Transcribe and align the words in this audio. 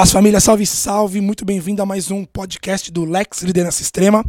Paz 0.00 0.12
família, 0.12 0.40
salve, 0.40 0.64
salve, 0.64 1.20
muito 1.20 1.44
bem-vindo 1.44 1.82
a 1.82 1.84
mais 1.84 2.10
um 2.10 2.24
podcast 2.24 2.90
do 2.90 3.04
Lex 3.04 3.42
Liderança 3.42 3.82
Extrema. 3.82 4.24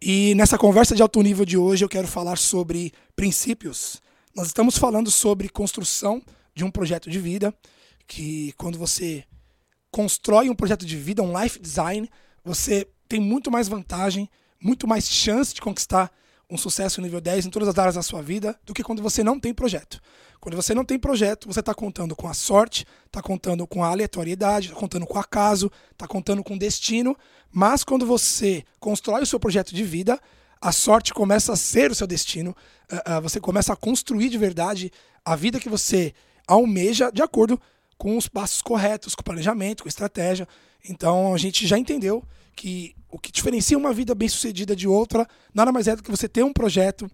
E 0.00 0.36
nessa 0.36 0.56
conversa 0.56 0.94
de 0.94 1.02
alto 1.02 1.20
nível 1.20 1.44
de 1.44 1.58
hoje 1.58 1.84
eu 1.84 1.88
quero 1.88 2.06
falar 2.06 2.38
sobre 2.38 2.92
princípios. 3.16 4.00
Nós 4.36 4.46
estamos 4.46 4.78
falando 4.78 5.10
sobre 5.10 5.48
construção 5.48 6.22
de 6.54 6.62
um 6.62 6.70
projeto 6.70 7.10
de 7.10 7.18
vida, 7.18 7.52
que 8.06 8.52
quando 8.52 8.78
você 8.78 9.24
constrói 9.90 10.48
um 10.48 10.54
projeto 10.54 10.86
de 10.86 10.96
vida, 10.96 11.24
um 11.24 11.42
life 11.42 11.58
design, 11.58 12.08
você 12.44 12.86
tem 13.08 13.18
muito 13.18 13.50
mais 13.50 13.66
vantagem, 13.66 14.30
muito 14.62 14.86
mais 14.86 15.10
chance 15.10 15.52
de 15.52 15.60
conquistar 15.60 16.08
um 16.50 16.56
sucesso 16.56 17.00
nível 17.00 17.20
10 17.20 17.46
em 17.46 17.50
todas 17.50 17.68
as 17.68 17.78
áreas 17.78 17.94
da 17.94 18.02
sua 18.02 18.20
vida 18.20 18.58
do 18.64 18.74
que 18.74 18.82
quando 18.82 19.02
você 19.02 19.22
não 19.22 19.38
tem 19.38 19.54
projeto. 19.54 20.00
Quando 20.40 20.56
você 20.56 20.74
não 20.74 20.84
tem 20.84 20.98
projeto, 20.98 21.46
você 21.46 21.60
está 21.60 21.74
contando 21.74 22.16
com 22.16 22.26
a 22.26 22.32
sorte, 22.34 22.86
está 23.06 23.20
contando 23.20 23.66
com 23.66 23.84
a 23.84 23.88
aleatoriedade, 23.88 24.68
está 24.68 24.78
contando 24.78 25.06
com 25.06 25.18
o 25.18 25.20
acaso, 25.20 25.70
está 25.92 26.08
contando 26.08 26.42
com 26.42 26.54
o 26.54 26.58
destino. 26.58 27.16
Mas 27.52 27.84
quando 27.84 28.06
você 28.06 28.64
constrói 28.78 29.22
o 29.22 29.26
seu 29.26 29.38
projeto 29.38 29.74
de 29.74 29.84
vida, 29.84 30.18
a 30.60 30.72
sorte 30.72 31.12
começa 31.12 31.52
a 31.52 31.56
ser 31.56 31.90
o 31.90 31.94
seu 31.94 32.06
destino. 32.06 32.56
Uh, 32.90 33.18
uh, 33.18 33.20
você 33.20 33.38
começa 33.38 33.72
a 33.72 33.76
construir 33.76 34.30
de 34.30 34.38
verdade 34.38 34.90
a 35.24 35.36
vida 35.36 35.60
que 35.60 35.68
você 35.68 36.14
almeja 36.48 37.10
de 37.12 37.22
acordo 37.22 37.60
com 37.98 38.16
os 38.16 38.26
passos 38.26 38.62
corretos, 38.62 39.14
com 39.14 39.22
planejamento, 39.22 39.82
com 39.82 39.88
estratégia. 39.88 40.48
Então 40.88 41.34
a 41.34 41.38
gente 41.38 41.66
já 41.66 41.78
entendeu 41.78 42.24
que 42.54 42.94
o 43.08 43.18
que 43.18 43.32
diferencia 43.32 43.76
uma 43.76 43.92
vida 43.92 44.14
bem-sucedida 44.14 44.74
de 44.76 44.86
outra 44.86 45.26
nada 45.52 45.72
mais 45.72 45.88
é 45.88 45.96
do 45.96 46.02
que 46.02 46.10
você 46.10 46.28
ter 46.28 46.44
um 46.44 46.52
projeto, 46.52 47.10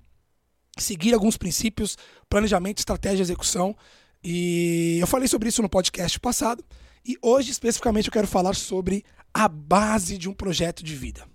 seguir 0.79 1.15
alguns 1.15 1.37
princípios, 1.37 1.97
planejamento, 2.29 2.79
estratégia, 2.79 3.23
execução. 3.23 3.77
E 4.23 4.99
eu 5.01 5.07
falei 5.07 5.29
sobre 5.29 5.49
isso 5.49 5.63
no 5.63 5.69
podcast 5.69 6.19
passado. 6.21 6.65
E 7.05 7.17
hoje, 7.23 7.51
especificamente, 7.51 8.09
eu 8.09 8.13
quero 8.13 8.27
falar 8.27 8.55
sobre 8.55 9.05
a 9.33 9.49
base 9.49 10.19
de 10.19 10.29
um 10.29 10.35
projeto 10.35 10.83
de 10.83 10.95
vida. 10.95 11.27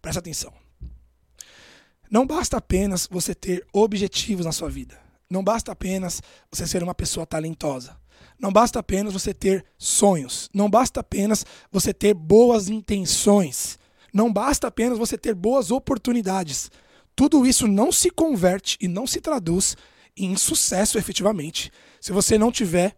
Presta 0.00 0.20
atenção. 0.20 0.52
Não 2.08 2.24
basta 2.24 2.56
apenas 2.56 3.08
você 3.10 3.34
ter 3.34 3.66
objetivos 3.72 4.46
na 4.46 4.52
sua 4.52 4.70
vida. 4.70 4.98
Não 5.28 5.42
basta 5.42 5.72
apenas 5.72 6.22
você 6.50 6.66
ser 6.66 6.82
uma 6.82 6.94
pessoa 6.94 7.26
talentosa. 7.26 7.96
Não 8.38 8.52
basta 8.52 8.78
apenas 8.78 9.12
você 9.12 9.32
ter 9.32 9.64
sonhos. 9.78 10.48
Não 10.52 10.68
basta 10.68 11.00
apenas 11.00 11.44
você 11.70 11.92
ter 11.92 12.14
boas 12.14 12.68
intenções. 12.68 13.78
Não 14.12 14.32
basta 14.32 14.66
apenas 14.66 14.98
você 14.98 15.16
ter 15.16 15.34
boas 15.34 15.70
oportunidades 15.70 16.70
tudo 17.16 17.46
isso 17.46 17.66
não 17.66 17.90
se 17.90 18.10
converte 18.10 18.76
e 18.78 18.86
não 18.86 19.06
se 19.06 19.22
traduz 19.22 19.74
em 20.14 20.36
sucesso 20.36 20.98
efetivamente 20.98 21.72
se 21.98 22.12
você 22.12 22.36
não 22.36 22.52
tiver 22.52 22.94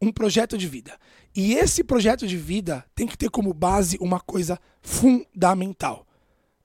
um 0.00 0.12
projeto 0.12 0.58
de 0.58 0.68
vida. 0.68 0.98
E 1.34 1.54
esse 1.54 1.82
projeto 1.82 2.26
de 2.26 2.36
vida 2.36 2.84
tem 2.94 3.06
que 3.06 3.16
ter 3.16 3.30
como 3.30 3.54
base 3.54 3.96
uma 3.98 4.20
coisa 4.20 4.60
fundamental: 4.82 6.06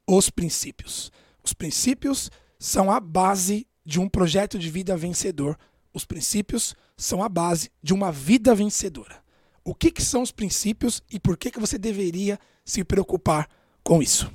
os 0.05 0.29
princípios. 0.29 1.09
Os 1.41 1.53
princípios 1.53 2.29
são 2.59 2.91
a 2.91 2.99
base 2.99 3.65
de 3.85 4.01
um 4.01 4.09
projeto 4.09 4.59
de 4.59 4.69
vida 4.69 4.97
vencedor. 4.97 5.57
Os 5.97 6.05
princípios 6.05 6.75
são 6.95 7.23
a 7.23 7.27
base 7.27 7.71
de 7.81 7.91
uma 7.91 8.11
vida 8.11 8.53
vencedora. 8.53 9.17
O 9.63 9.73
que, 9.73 9.89
que 9.89 10.03
são 10.03 10.21
os 10.21 10.31
princípios 10.31 11.01
e 11.09 11.19
por 11.19 11.35
que, 11.35 11.49
que 11.49 11.59
você 11.59 11.75
deveria 11.75 12.39
se 12.63 12.83
preocupar 12.83 13.49
com 13.83 13.99
isso? 13.99 14.31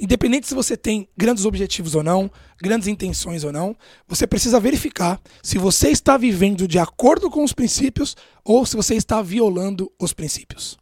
Independente 0.00 0.48
se 0.48 0.54
você 0.54 0.74
tem 0.74 1.06
grandes 1.14 1.44
objetivos 1.44 1.94
ou 1.94 2.02
não, 2.02 2.30
grandes 2.62 2.88
intenções 2.88 3.44
ou 3.44 3.52
não, 3.52 3.76
você 4.06 4.26
precisa 4.26 4.58
verificar 4.58 5.20
se 5.42 5.58
você 5.58 5.90
está 5.90 6.16
vivendo 6.16 6.66
de 6.66 6.78
acordo 6.78 7.30
com 7.30 7.44
os 7.44 7.52
princípios 7.52 8.16
ou 8.42 8.64
se 8.64 8.74
você 8.74 8.94
está 8.94 9.20
violando 9.20 9.92
os 10.00 10.14
princípios. 10.14 10.78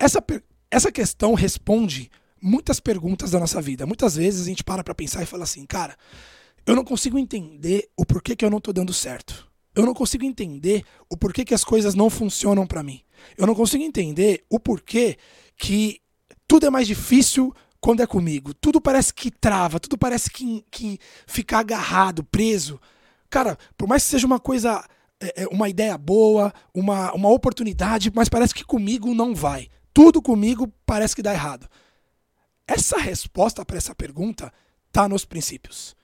Essa, 0.00 0.20
essa 0.68 0.90
questão 0.90 1.32
responde 1.32 2.10
muitas 2.42 2.80
perguntas 2.80 3.30
da 3.30 3.38
nossa 3.38 3.62
vida. 3.62 3.86
Muitas 3.86 4.16
vezes 4.16 4.42
a 4.42 4.46
gente 4.46 4.64
para 4.64 4.82
para 4.82 4.96
pensar 4.96 5.22
e 5.22 5.26
fala 5.26 5.44
assim, 5.44 5.64
cara, 5.64 5.96
eu 6.68 6.76
não 6.76 6.84
consigo 6.84 7.18
entender 7.18 7.88
o 7.96 8.04
porquê 8.04 8.36
que 8.36 8.44
eu 8.44 8.50
não 8.50 8.58
estou 8.58 8.74
dando 8.74 8.92
certo. 8.92 9.50
Eu 9.74 9.86
não 9.86 9.94
consigo 9.94 10.26
entender 10.26 10.84
o 11.08 11.16
porquê 11.16 11.42
que 11.42 11.54
as 11.54 11.64
coisas 11.64 11.94
não 11.94 12.10
funcionam 12.10 12.66
para 12.66 12.82
mim. 12.82 13.00
Eu 13.38 13.46
não 13.46 13.54
consigo 13.54 13.82
entender 13.82 14.44
o 14.50 14.60
porquê 14.60 15.16
que 15.56 15.98
tudo 16.46 16.66
é 16.66 16.70
mais 16.70 16.86
difícil 16.86 17.54
quando 17.80 18.02
é 18.02 18.06
comigo. 18.06 18.52
Tudo 18.52 18.82
parece 18.82 19.14
que 19.14 19.30
trava, 19.30 19.80
tudo 19.80 19.96
parece 19.96 20.30
que, 20.30 20.62
que 20.70 20.98
fica 21.26 21.56
agarrado, 21.56 22.22
preso. 22.22 22.78
Cara, 23.30 23.56
por 23.74 23.88
mais 23.88 24.04
que 24.04 24.10
seja 24.10 24.26
uma 24.26 24.38
coisa, 24.38 24.84
é, 25.22 25.44
é, 25.44 25.46
uma 25.46 25.70
ideia 25.70 25.96
boa, 25.96 26.52
uma, 26.74 27.14
uma 27.14 27.30
oportunidade, 27.30 28.12
mas 28.14 28.28
parece 28.28 28.52
que 28.52 28.62
comigo 28.62 29.14
não 29.14 29.34
vai. 29.34 29.70
Tudo 29.94 30.20
comigo 30.20 30.70
parece 30.84 31.16
que 31.16 31.22
dá 31.22 31.32
errado. 31.32 31.66
Essa 32.66 32.98
resposta 32.98 33.64
para 33.64 33.78
essa 33.78 33.94
pergunta 33.94 34.52
está 34.90 35.08
nos 35.08 35.24
princípios. 35.24 35.96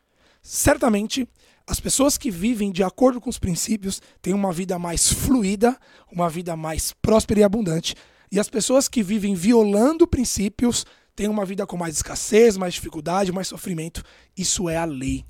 Certamente, 0.47 1.27
as 1.67 1.81
pessoas 1.81 2.19
que 2.19 2.31
vivem 2.31 2.71
de 2.71 2.83
acordo 2.83 3.19
com 3.19 3.31
os 3.31 3.39
princípios 3.39 4.03
têm 4.21 4.35
uma 4.35 4.53
vida 4.53 4.79
mais 4.79 5.11
fluida, 5.11 5.75
uma 6.13 6.29
vida 6.29 6.55
mais 6.55 6.93
próspera 7.01 7.41
e 7.41 7.43
abundante. 7.43 7.95
E 8.31 8.39
as 8.39 8.51
pessoas 8.51 8.87
que 8.87 9.03
vivem 9.03 9.35
violando 9.35 10.07
princípios 10.07 10.85
tem 11.17 11.29
uma 11.29 11.47
vida 11.47 11.67
com 11.67 11.79
mais 11.79 11.97
escassez, 11.97 12.59
mais 12.59 12.75
dificuldade, 12.75 13.33
mais 13.33 13.49
sofrimento. 13.49 14.03
Isso 14.37 14.69
é 14.69 14.77
a 14.77 14.85
lei. 14.85 15.25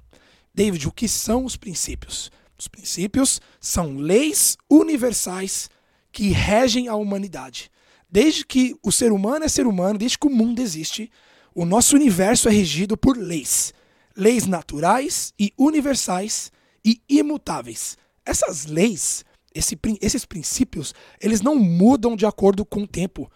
David, 0.53 0.89
o 0.89 0.93
que 0.93 1.07
são 1.07 1.45
os 1.45 1.57
princípios? 1.57 2.33
Os 2.59 2.67
princípios 2.67 3.41
são 3.61 3.97
leis 3.97 4.57
universais 4.69 5.71
que 6.11 6.31
regem 6.31 6.89
a 6.89 6.97
humanidade. 6.97 7.71
Desde 8.11 8.45
que 8.45 8.75
o 8.83 8.91
ser 8.91 9.13
humano 9.13 9.45
é 9.45 9.49
ser 9.49 9.67
humano, 9.67 9.99
desde 9.99 10.19
que 10.19 10.27
o 10.27 10.31
mundo 10.31 10.61
existe, 10.61 11.09
o 11.55 11.65
nosso 11.65 11.95
universo 11.95 12.49
é 12.49 12.53
regido 12.53 12.97
por 12.97 13.17
leis. 13.17 13.73
Leis 14.17 14.47
naturais 14.47 15.35
e 15.39 15.53
universais 15.59 16.53
e 16.85 17.01
imutáveis. 17.09 17.97
Essas 18.25 18.67
leis, 18.67 19.25
esse, 19.55 19.79
esses 20.01 20.25
princípios, 20.25 20.95
eles 21.21 21.41
não 21.41 21.57
mudam 21.57 22.15
de 22.17 22.27
acordo 22.27 22.65
com 22.65 22.83
o 22.83 22.89
tempo. 22.89 23.31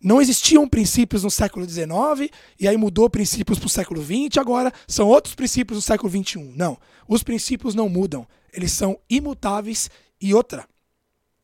Não 0.00 0.22
existiam 0.22 0.68
princípios 0.68 1.24
no 1.24 1.30
século 1.30 1.68
XIX, 1.68 2.30
e 2.58 2.68
aí 2.68 2.76
mudou 2.76 3.10
princípios 3.10 3.58
para 3.58 3.66
o 3.66 3.70
século 3.70 4.02
XX, 4.02 4.38
agora 4.38 4.72
são 4.86 5.08
outros 5.08 5.34
princípios 5.34 5.76
no 5.76 5.82
século 5.82 6.10
XXI. 6.10 6.52
Não, 6.54 6.78
os 7.08 7.22
princípios 7.22 7.74
não 7.74 7.88
mudam, 7.88 8.26
eles 8.52 8.72
são 8.72 8.98
imutáveis 9.10 9.90
e 10.20 10.32
outra, 10.32 10.68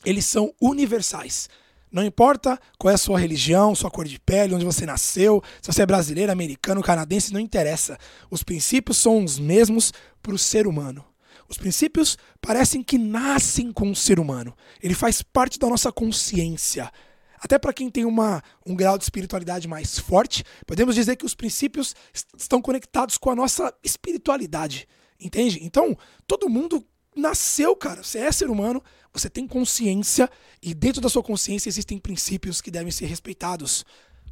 eles 0.05 0.25
são 0.25 0.55
universais. 0.61 1.49
Não 1.95 2.03
importa 2.03 2.59
qual 2.77 2.91
é 2.91 2.95
a 2.97 2.99
sua 2.99 3.21
religião, 3.21 3.73
sua 3.73 3.89
cor 3.89 4.05
de 4.05 4.19
pele, 4.19 4.53
onde 4.53 4.65
você 4.65 4.85
nasceu, 4.85 5.41
se 5.63 5.73
você 5.73 5.83
é 5.83 5.87
brasileiro, 5.87 6.33
americano, 6.33 6.83
canadense, 6.83 7.33
não 7.33 7.39
interessa. 7.39 7.97
Os 8.29 8.43
princípios 8.43 8.97
são 8.97 9.23
os 9.23 9.39
mesmos 9.39 9.93
para 10.21 10.35
o 10.35 10.39
ser 10.39 10.67
humano. 10.67 11.05
Os 11.49 11.57
princípios 11.57 12.19
parecem 12.41 12.83
que 12.83 12.99
nascem 12.99 13.71
com 13.71 13.93
o 13.93 13.95
ser 13.95 14.19
humano. 14.19 14.57
Ele 14.83 14.93
faz 14.93 15.23
parte 15.23 15.57
da 15.57 15.69
nossa 15.69 15.93
consciência. 15.93 16.91
Até 17.39 17.61
para 17.61 17.73
quem 17.73 17.89
tem 17.89 18.05
uma, 18.05 18.43
um 18.67 18.75
grau 18.75 18.99
de 18.99 19.05
espiritualidade 19.05 19.69
mais 19.69 19.97
forte, 19.97 20.43
podemos 20.67 20.97
dizer 20.97 21.15
que 21.15 21.25
os 21.25 21.37
princípios 21.37 21.95
estão 22.37 22.61
conectados 22.61 23.17
com 23.17 23.31
a 23.31 23.37
nossa 23.37 23.73
espiritualidade. 23.85 24.89
Entende? 25.21 25.61
Então, 25.63 25.97
todo 26.27 26.49
mundo 26.49 26.85
nasceu, 27.17 27.75
cara. 27.77 28.03
Você 28.03 28.19
é 28.19 28.33
ser 28.33 28.51
humano, 28.51 28.83
você 29.13 29.31
tem 29.31 29.47
consciência 29.47 30.31
e 30.63 30.75
dentro 30.75 31.01
da 31.01 31.09
sua 31.09 31.23
consciência 31.23 31.69
existem 31.69 31.99
princípios 31.99 32.61
que 32.61 32.71
devem 32.71 32.91
ser 32.91 33.07
respeitados. 33.07 33.85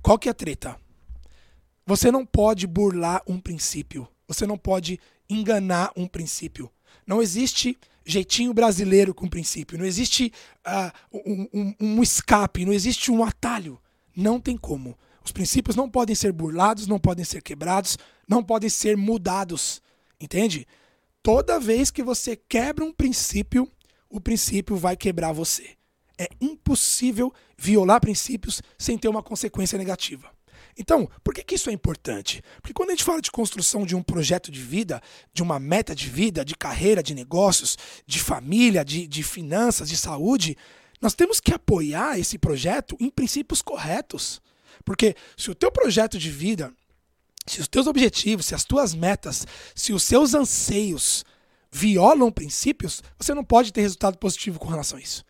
Qual 0.03 0.19
que 0.19 0.29
é 0.29 0.33
a 0.33 0.35
treta? 0.35 0.77
Você 1.87 2.11
não 2.11 2.25
pode 2.25 2.67
burlar 2.67 3.23
um 3.27 3.41
princípio. 3.41 4.09
Você 4.27 4.47
não 4.47 4.57
pode 4.57 4.99
enganar 5.29 5.93
um 5.97 6.07
princípio. 6.07 6.71
Não 7.07 7.23
existe 7.23 7.79
jeitinho 8.05 8.53
brasileiro 8.53 9.15
com 9.15 9.29
princípio, 9.29 9.79
não 9.79 9.85
existe 9.85 10.33
uh, 10.67 11.21
um, 11.25 11.49
um, 11.55 11.75
um 11.81 12.03
escape, 12.03 12.65
não 12.65 12.73
existe 12.73 13.11
um 13.11 13.23
atalho. 13.25 13.81
Não 14.15 14.41
tem 14.41 14.57
como. 14.57 14.99
Os 15.25 15.33
princípios 15.33 15.77
não 15.77 15.89
podem 15.89 16.15
ser 16.15 16.33
burlados, 16.33 16.87
não 16.87 16.99
podem 16.99 17.25
ser 17.25 17.43
quebrados, 17.43 17.97
não 18.29 18.43
podem 18.43 18.69
ser 18.69 18.97
mudados. 18.97 19.81
Entende? 20.21 20.67
Toda 21.23 21.61
vez 21.61 21.91
que 21.91 22.03
você 22.03 22.35
quebra 22.35 22.85
um 22.85 22.93
princípio, 22.93 23.71
o 24.11 24.21
princípio 24.21 24.77
vai 24.77 24.97
quebrar 24.97 25.33
você. 25.33 25.77
É 26.19 26.29
impossível 26.41 27.33
violar 27.57 28.01
princípios 28.01 28.61
sem 28.77 28.99
ter 28.99 29.09
uma 29.09 29.23
consequência 29.23 29.79
negativa. 29.79 30.31
Então, 30.77 31.09
por 31.23 31.35
que, 31.35 31.45
que 31.45 31.55
isso 31.55 31.71
é 31.71 31.73
importante? 31.73 32.43
Porque 32.57 32.73
quando 32.73 32.91
a 32.91 32.93
gente 32.93 33.05
fala 33.05 33.21
de 33.21 33.31
construção 33.31 33.87
de 33.87 33.95
um 33.95 34.03
projeto 34.03 34.51
de 34.51 34.61
vida, 34.61 35.01
de 35.33 35.43
uma 35.43 35.61
meta 35.61 35.95
de 35.95 36.09
vida, 36.09 36.45
de 36.45 36.57
carreira, 36.57 37.03
de 37.03 37.15
negócios, 37.15 37.77
de 38.07 38.19
família, 38.19 38.85
de, 38.85 39.07
de 39.07 39.23
finanças, 39.23 39.89
de 39.89 39.97
saúde, 39.97 40.57
nós 41.01 41.15
temos 41.15 41.41
que 41.41 41.53
apoiar 41.53 42.19
esse 42.19 42.39
projeto 42.39 42.97
em 42.99 43.11
princípios 43.11 43.63
corretos. 43.63 44.41
Porque 44.85 45.15
se 45.37 45.51
o 45.51 45.55
teu 45.55 45.71
projeto 45.71 46.19
de 46.19 46.31
vida, 46.31 46.73
se 47.47 47.61
os 47.61 47.69
teus 47.69 47.87
objetivos, 47.87 48.47
se 48.47 48.55
as 48.55 48.65
tuas 48.65 48.95
metas, 48.95 49.47
se 49.75 49.93
os 49.93 50.03
seus 50.03 50.35
anseios 50.35 51.25
violam 51.71 52.31
princípios, 52.31 53.03
você 53.19 53.35
não 53.35 53.43
pode 53.45 53.73
ter 53.73 53.81
resultado 53.81 54.19
positivo 54.19 54.59
com 54.59 54.69
relação 54.69 54.99
a 54.99 55.01
isso. 55.01 55.25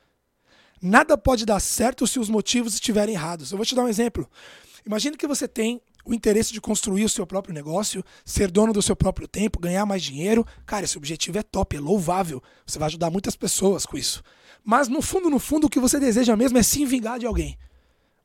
Nada 0.80 1.16
pode 1.16 1.46
dar 1.46 1.60
certo 1.60 2.06
se 2.06 2.18
os 2.18 2.28
motivos 2.28 2.74
estiverem 2.74 3.14
errados. 3.14 3.52
Eu 3.52 3.56
vou 3.56 3.64
te 3.64 3.74
dar 3.74 3.84
um 3.84 3.88
exemplo. 3.88 4.28
Imagine 4.84 5.16
que 5.16 5.28
você 5.28 5.46
tem 5.46 5.80
o 6.04 6.12
interesse 6.12 6.52
de 6.52 6.60
construir 6.60 7.04
o 7.04 7.08
seu 7.08 7.24
próprio 7.24 7.54
negócio, 7.54 8.04
ser 8.24 8.50
dono 8.50 8.72
do 8.72 8.82
seu 8.82 8.96
próprio 8.96 9.28
tempo, 9.28 9.60
ganhar 9.60 9.86
mais 9.86 10.02
dinheiro. 10.02 10.44
Cara, 10.66 10.84
esse 10.84 10.98
objetivo 10.98 11.38
é 11.38 11.42
top, 11.42 11.76
é 11.76 11.80
louvável. 11.80 12.42
Você 12.66 12.78
vai 12.78 12.86
ajudar 12.86 13.10
muitas 13.10 13.36
pessoas 13.36 13.86
com 13.86 13.96
isso. 13.96 14.22
Mas 14.64 14.88
no 14.88 15.00
fundo, 15.00 15.30
no 15.30 15.38
fundo, 15.38 15.68
o 15.68 15.70
que 15.70 15.78
você 15.78 16.00
deseja 16.00 16.36
mesmo 16.36 16.58
é 16.58 16.62
se 16.64 16.84
vingar 16.84 17.20
de 17.20 17.26
alguém. 17.26 17.56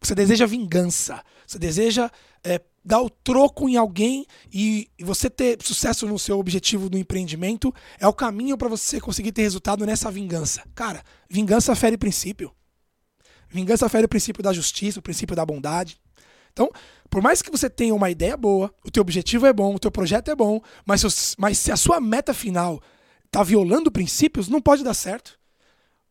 Você 0.02 0.16
deseja 0.16 0.48
vingança. 0.48 1.24
Você 1.46 1.60
deseja 1.60 2.10
é, 2.44 2.60
dar 2.88 3.02
o 3.02 3.10
troco 3.10 3.68
em 3.68 3.76
alguém 3.76 4.26
e, 4.52 4.90
você 5.02 5.30
ter 5.30 5.62
sucesso 5.62 6.08
no 6.08 6.18
seu 6.18 6.40
objetivo 6.40 6.90
do 6.90 6.98
empreendimento 6.98 7.74
é 8.00 8.08
o 8.08 8.14
caminho 8.14 8.58
para 8.58 8.70
você 8.70 9.02
conseguir 9.02 9.34
ter 9.34 9.42
resultado 9.42 9.86
nessa 9.86 10.10
vingança. 10.10 10.64
Cara, 10.74 11.04
vingança 11.30 11.76
fere 11.76 11.98
princípio. 11.98 12.50
Vingança 13.50 13.90
fere 13.90 14.06
o 14.06 14.10
princípio 14.10 14.42
da 14.42 14.54
justiça, 14.54 15.00
o 15.00 15.02
princípio 15.02 15.36
da 15.36 15.46
bondade. 15.46 16.00
Então, 16.54 16.72
por 17.10 17.22
mais 17.22 17.42
que 17.42 17.52
você 17.52 17.70
tenha 17.70 17.94
uma 17.94 18.10
ideia 18.10 18.38
boa, 18.38 18.74
o 18.86 18.90
teu 18.90 19.02
objetivo 19.02 19.46
é 19.46 19.52
bom, 19.52 19.76
o 19.76 19.80
teu 19.80 19.92
projeto 19.92 20.32
é 20.32 20.36
bom, 20.36 20.62
mas, 20.86 21.36
mas 21.38 21.58
se 21.58 21.74
a 21.74 21.78
sua 21.78 22.00
meta 22.00 22.34
final 22.34 22.82
está 23.26 23.44
violando 23.44 23.92
princípios, 23.92 24.48
não 24.48 24.62
pode 24.62 24.82
dar 24.82 24.94
certo. 24.94 25.38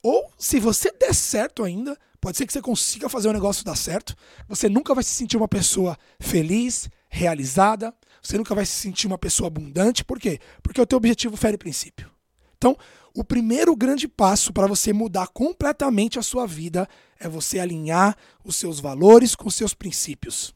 Ou 0.03 0.31
se 0.39 0.61
você 0.61 0.93
der 0.93 1.15
certo 1.15 1.65
ainda, 1.65 1.99
pode 2.21 2.37
ser 2.37 2.47
que 2.47 2.53
você 2.53 2.63
consiga 2.63 3.09
fazer 3.09 3.29
o 3.29 3.33
negócio 3.33 3.65
dar 3.65 3.77
certo, 3.77 4.15
você 4.49 4.69
nunca 4.69 4.95
vai 4.95 5.05
se 5.05 5.15
sentir 5.15 5.37
uma 5.37 5.49
pessoa 5.49 5.97
feliz, 6.19 6.89
realizada, 7.09 7.95
você 8.23 8.37
nunca 8.37 8.55
vai 8.55 8.67
se 8.67 8.73
sentir 8.73 9.07
uma 9.07 9.19
pessoa 9.19 9.47
abundante. 9.47 10.05
Por 10.05 10.19
quê? 10.19 10.41
Porque 10.63 10.81
o 10.81 10.87
teu 10.87 10.97
objetivo 10.97 11.37
fere 11.37 11.57
princípio. 11.57 12.11
Então, 12.57 12.77
o 13.15 13.23
primeiro 13.23 13.75
grande 13.77 14.09
passo 14.09 14.53
para 14.53 14.67
você 14.67 14.93
mudar 14.93 15.29
completamente 15.29 16.19
a 16.19 16.23
sua 16.23 16.47
vida 16.47 16.89
é 17.19 17.29
você 17.29 17.59
alinhar 17.59 18.17
os 18.45 18.57
seus 18.57 18.81
valores 18.81 19.35
com 19.35 19.49
os 19.49 19.55
seus 19.55 19.73
princípios. 19.73 20.55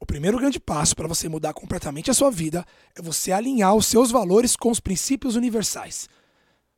O 0.00 0.06
primeiro 0.06 0.38
grande 0.38 0.60
passo 0.60 0.94
para 0.94 1.08
você 1.08 1.28
mudar 1.28 1.52
completamente 1.52 2.10
a 2.10 2.14
sua 2.14 2.30
vida 2.30 2.64
é 2.94 3.02
você 3.02 3.32
alinhar 3.32 3.74
os 3.74 3.86
seus 3.86 4.10
valores 4.10 4.54
com 4.54 4.70
os 4.70 4.78
princípios 4.78 5.34
universais. 5.34 6.08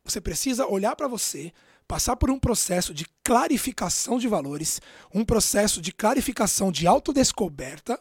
Você 0.03 0.19
precisa 0.19 0.65
olhar 0.65 0.95
para 0.95 1.07
você, 1.07 1.53
passar 1.91 2.15
por 2.15 2.31
um 2.31 2.39
processo 2.39 2.93
de 2.93 3.05
clarificação 3.21 4.17
de 4.17 4.25
valores, 4.25 4.79
um 5.13 5.25
processo 5.25 5.81
de 5.81 5.91
clarificação 5.91 6.71
de 6.71 6.87
autodescoberta 6.87 7.99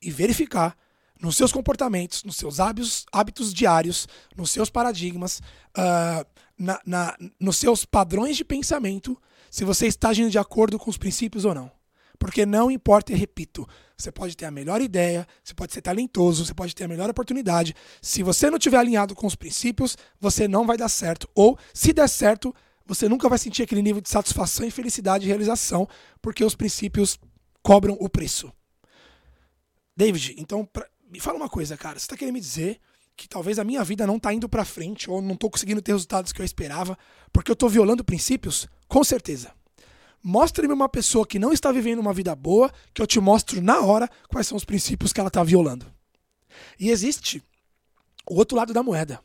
e 0.00 0.10
verificar 0.10 0.74
nos 1.20 1.36
seus 1.36 1.52
comportamentos, 1.52 2.24
nos 2.24 2.36
seus 2.36 2.58
hábitos, 2.58 3.04
hábitos 3.12 3.52
diários, 3.52 4.08
nos 4.34 4.50
seus 4.50 4.70
paradigmas, 4.70 5.42
uh, 5.76 6.26
na, 6.56 6.80
na, 6.86 7.18
nos 7.38 7.58
seus 7.58 7.84
padrões 7.84 8.34
de 8.34 8.46
pensamento, 8.46 9.20
se 9.50 9.62
você 9.62 9.86
está 9.86 10.08
agindo 10.08 10.30
de 10.30 10.38
acordo 10.38 10.78
com 10.78 10.88
os 10.88 10.96
princípios 10.96 11.44
ou 11.44 11.54
não. 11.54 11.70
Porque 12.18 12.46
não 12.46 12.70
importa, 12.70 13.12
e 13.12 13.14
repito, 13.14 13.68
você 13.94 14.10
pode 14.10 14.38
ter 14.38 14.46
a 14.46 14.50
melhor 14.50 14.80
ideia, 14.80 15.28
você 15.44 15.52
pode 15.52 15.74
ser 15.74 15.82
talentoso, 15.82 16.46
você 16.46 16.54
pode 16.54 16.74
ter 16.74 16.84
a 16.84 16.88
melhor 16.88 17.10
oportunidade. 17.10 17.76
Se 18.00 18.22
você 18.22 18.48
não 18.48 18.56
estiver 18.56 18.78
alinhado 18.78 19.14
com 19.14 19.26
os 19.26 19.36
princípios, 19.36 19.98
você 20.18 20.48
não 20.48 20.66
vai 20.66 20.78
dar 20.78 20.88
certo. 20.88 21.28
Ou, 21.34 21.58
se 21.74 21.92
der 21.92 22.08
certo, 22.08 22.54
você 22.88 23.06
nunca 23.06 23.28
vai 23.28 23.38
sentir 23.38 23.62
aquele 23.62 23.82
nível 23.82 24.00
de 24.00 24.08
satisfação 24.08 24.66
e 24.66 24.70
felicidade 24.70 25.26
e 25.26 25.28
realização, 25.28 25.86
porque 26.22 26.42
os 26.42 26.54
princípios 26.54 27.18
cobram 27.62 27.96
o 28.00 28.08
preço. 28.08 28.50
David, 29.94 30.34
então, 30.38 30.64
pra, 30.64 30.88
me 31.10 31.20
fala 31.20 31.36
uma 31.36 31.50
coisa, 31.50 31.76
cara. 31.76 31.98
Você 31.98 32.06
está 32.06 32.16
querendo 32.16 32.34
me 32.34 32.40
dizer 32.40 32.80
que 33.14 33.28
talvez 33.28 33.58
a 33.58 33.64
minha 33.64 33.84
vida 33.84 34.06
não 34.06 34.16
está 34.16 34.32
indo 34.32 34.48
para 34.48 34.64
frente 34.64 35.10
ou 35.10 35.20
não 35.20 35.34
estou 35.34 35.50
conseguindo 35.50 35.82
ter 35.82 35.92
resultados 35.92 36.32
que 36.32 36.40
eu 36.40 36.46
esperava 36.46 36.96
porque 37.30 37.50
eu 37.50 37.54
estou 37.54 37.68
violando 37.68 38.02
princípios? 38.02 38.66
Com 38.88 39.04
certeza. 39.04 39.52
Mostre-me 40.22 40.72
uma 40.72 40.88
pessoa 40.88 41.26
que 41.26 41.38
não 41.38 41.52
está 41.52 41.70
vivendo 41.70 41.98
uma 41.98 42.14
vida 42.14 42.34
boa, 42.34 42.72
que 42.94 43.02
eu 43.02 43.06
te 43.06 43.20
mostro 43.20 43.60
na 43.60 43.80
hora 43.80 44.08
quais 44.28 44.46
são 44.46 44.56
os 44.56 44.64
princípios 44.64 45.12
que 45.12 45.20
ela 45.20 45.28
está 45.28 45.44
violando. 45.44 45.86
E 46.80 46.90
existe 46.90 47.42
o 48.26 48.36
outro 48.36 48.56
lado 48.56 48.72
da 48.72 48.82
moeda. 48.82 49.20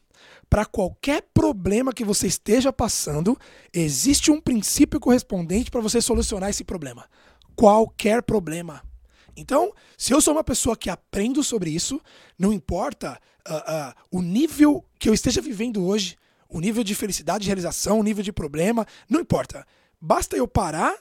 Para 0.53 0.65
qualquer 0.65 1.23
problema 1.33 1.91
que 1.91 2.05
você 2.05 2.27
esteja 2.27 2.71
passando, 2.71 3.35
existe 3.73 4.29
um 4.29 4.39
princípio 4.39 5.00
correspondente 5.00 5.71
para 5.71 5.81
você 5.81 6.00
solucionar 6.00 6.51
esse 6.51 6.63
problema. 6.63 7.09
Qualquer 7.55 8.21
problema. 8.21 8.83
Então, 9.35 9.73
se 9.97 10.13
eu 10.13 10.21
sou 10.21 10.31
uma 10.35 10.44
pessoa 10.44 10.77
que 10.77 10.91
aprendo 10.91 11.44
sobre 11.44 11.71
isso, 11.71 12.00
não 12.38 12.53
importa 12.53 13.19
uh, 13.50 13.51
uh, 13.55 13.94
o 14.11 14.21
nível 14.21 14.85
que 15.00 15.09
eu 15.09 15.13
esteja 15.15 15.41
vivendo 15.41 15.83
hoje, 15.83 16.15
o 16.47 16.59
nível 16.59 16.83
de 16.83 16.94
felicidade, 16.94 17.45
de 17.45 17.50
realização, 17.50 18.00
o 18.00 18.03
nível 18.03 18.23
de 18.23 18.31
problema, 18.31 18.85
não 19.09 19.21
importa. 19.21 19.65
Basta 20.00 20.38
eu 20.38 20.47
parar 20.47 20.95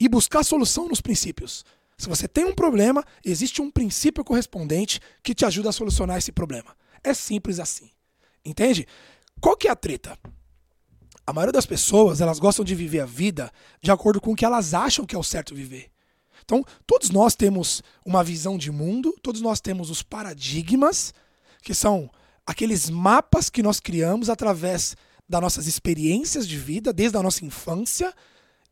e 0.00 0.08
buscar 0.08 0.42
solução 0.42 0.88
nos 0.88 1.00
princípios. 1.00 1.64
Se 1.96 2.08
você 2.08 2.26
tem 2.26 2.44
um 2.44 2.52
problema, 2.52 3.04
existe 3.24 3.62
um 3.62 3.70
princípio 3.70 4.24
correspondente 4.24 4.98
que 5.22 5.32
te 5.32 5.44
ajuda 5.44 5.68
a 5.68 5.72
solucionar 5.72 6.18
esse 6.18 6.32
problema. 6.32 6.76
É 7.04 7.14
simples 7.14 7.60
assim. 7.60 7.88
Entende? 8.46 8.86
Qual 9.40 9.56
que 9.56 9.68
é 9.68 9.70
a 9.70 9.76
treta? 9.76 10.18
A 11.26 11.32
maioria 11.32 11.52
das 11.52 11.66
pessoas, 11.66 12.20
elas 12.20 12.38
gostam 12.38 12.64
de 12.64 12.74
viver 12.74 13.00
a 13.00 13.06
vida 13.06 13.50
de 13.82 13.90
acordo 13.90 14.20
com 14.20 14.32
o 14.32 14.36
que 14.36 14.44
elas 14.44 14.72
acham 14.72 15.04
que 15.04 15.16
é 15.16 15.18
o 15.18 15.24
certo 15.24 15.54
viver. 15.54 15.90
Então, 16.44 16.64
todos 16.86 17.10
nós 17.10 17.34
temos 17.34 17.82
uma 18.04 18.22
visão 18.22 18.56
de 18.56 18.70
mundo, 18.70 19.12
todos 19.20 19.40
nós 19.40 19.60
temos 19.60 19.90
os 19.90 20.02
paradigmas, 20.02 21.12
que 21.62 21.74
são 21.74 22.08
aqueles 22.46 22.88
mapas 22.88 23.50
que 23.50 23.62
nós 23.62 23.80
criamos 23.80 24.30
através 24.30 24.96
das 25.28 25.40
nossas 25.40 25.66
experiências 25.66 26.46
de 26.46 26.56
vida, 26.56 26.92
desde 26.92 27.18
a 27.18 27.22
nossa 27.22 27.44
infância 27.44 28.14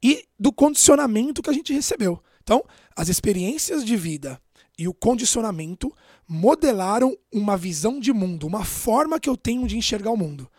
e 0.00 0.24
do 0.38 0.52
condicionamento 0.52 1.42
que 1.42 1.50
a 1.50 1.52
gente 1.52 1.72
recebeu. 1.72 2.22
Então, 2.44 2.62
as 2.94 3.08
experiências 3.08 3.84
de 3.84 3.96
vida 3.96 4.40
e 4.78 4.88
o 4.88 4.94
condicionamento 4.94 5.94
modelaram 6.26 7.16
uma 7.32 7.56
visão 7.56 8.00
de 8.00 8.12
mundo, 8.12 8.46
uma 8.46 8.64
forma 8.64 9.20
que 9.20 9.28
eu 9.28 9.36
tenho 9.36 9.66
de 9.66 9.76
enxergar 9.76 10.10
o 10.10 10.16
mundo. 10.16 10.50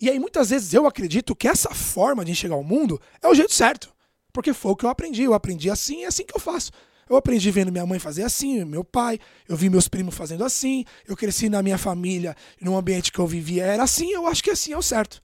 E 0.00 0.08
aí 0.08 0.18
muitas 0.18 0.50
vezes 0.50 0.74
eu 0.74 0.86
acredito 0.86 1.34
que 1.34 1.48
essa 1.48 1.70
forma 1.70 2.24
de 2.24 2.32
enxergar 2.32 2.56
o 2.56 2.64
mundo 2.64 3.00
é 3.22 3.28
o 3.28 3.34
jeito 3.34 3.52
certo. 3.52 3.92
Porque 4.32 4.52
foi 4.52 4.72
o 4.72 4.76
que 4.76 4.84
eu 4.84 4.90
aprendi. 4.90 5.22
Eu 5.22 5.34
aprendi 5.34 5.70
assim 5.70 6.00
e 6.00 6.04
é 6.04 6.06
assim 6.06 6.24
que 6.24 6.36
eu 6.36 6.40
faço. 6.40 6.72
Eu 7.08 7.16
aprendi 7.16 7.50
vendo 7.50 7.70
minha 7.70 7.86
mãe 7.86 7.98
fazer 7.98 8.22
assim, 8.22 8.64
meu 8.64 8.82
pai, 8.82 9.18
eu 9.48 9.56
vi 9.56 9.68
meus 9.68 9.88
primos 9.88 10.14
fazendo 10.14 10.42
assim, 10.42 10.84
eu 11.06 11.16
cresci 11.16 11.48
na 11.48 11.62
minha 11.62 11.76
família, 11.76 12.34
num 12.60 12.76
ambiente 12.76 13.12
que 13.12 13.18
eu 13.18 13.26
vivia 13.26 13.64
era 13.64 13.82
assim, 13.82 14.10
eu 14.10 14.26
acho 14.26 14.42
que 14.42 14.50
assim 14.50 14.72
é 14.72 14.78
o 14.78 14.82
certo. 14.82 15.22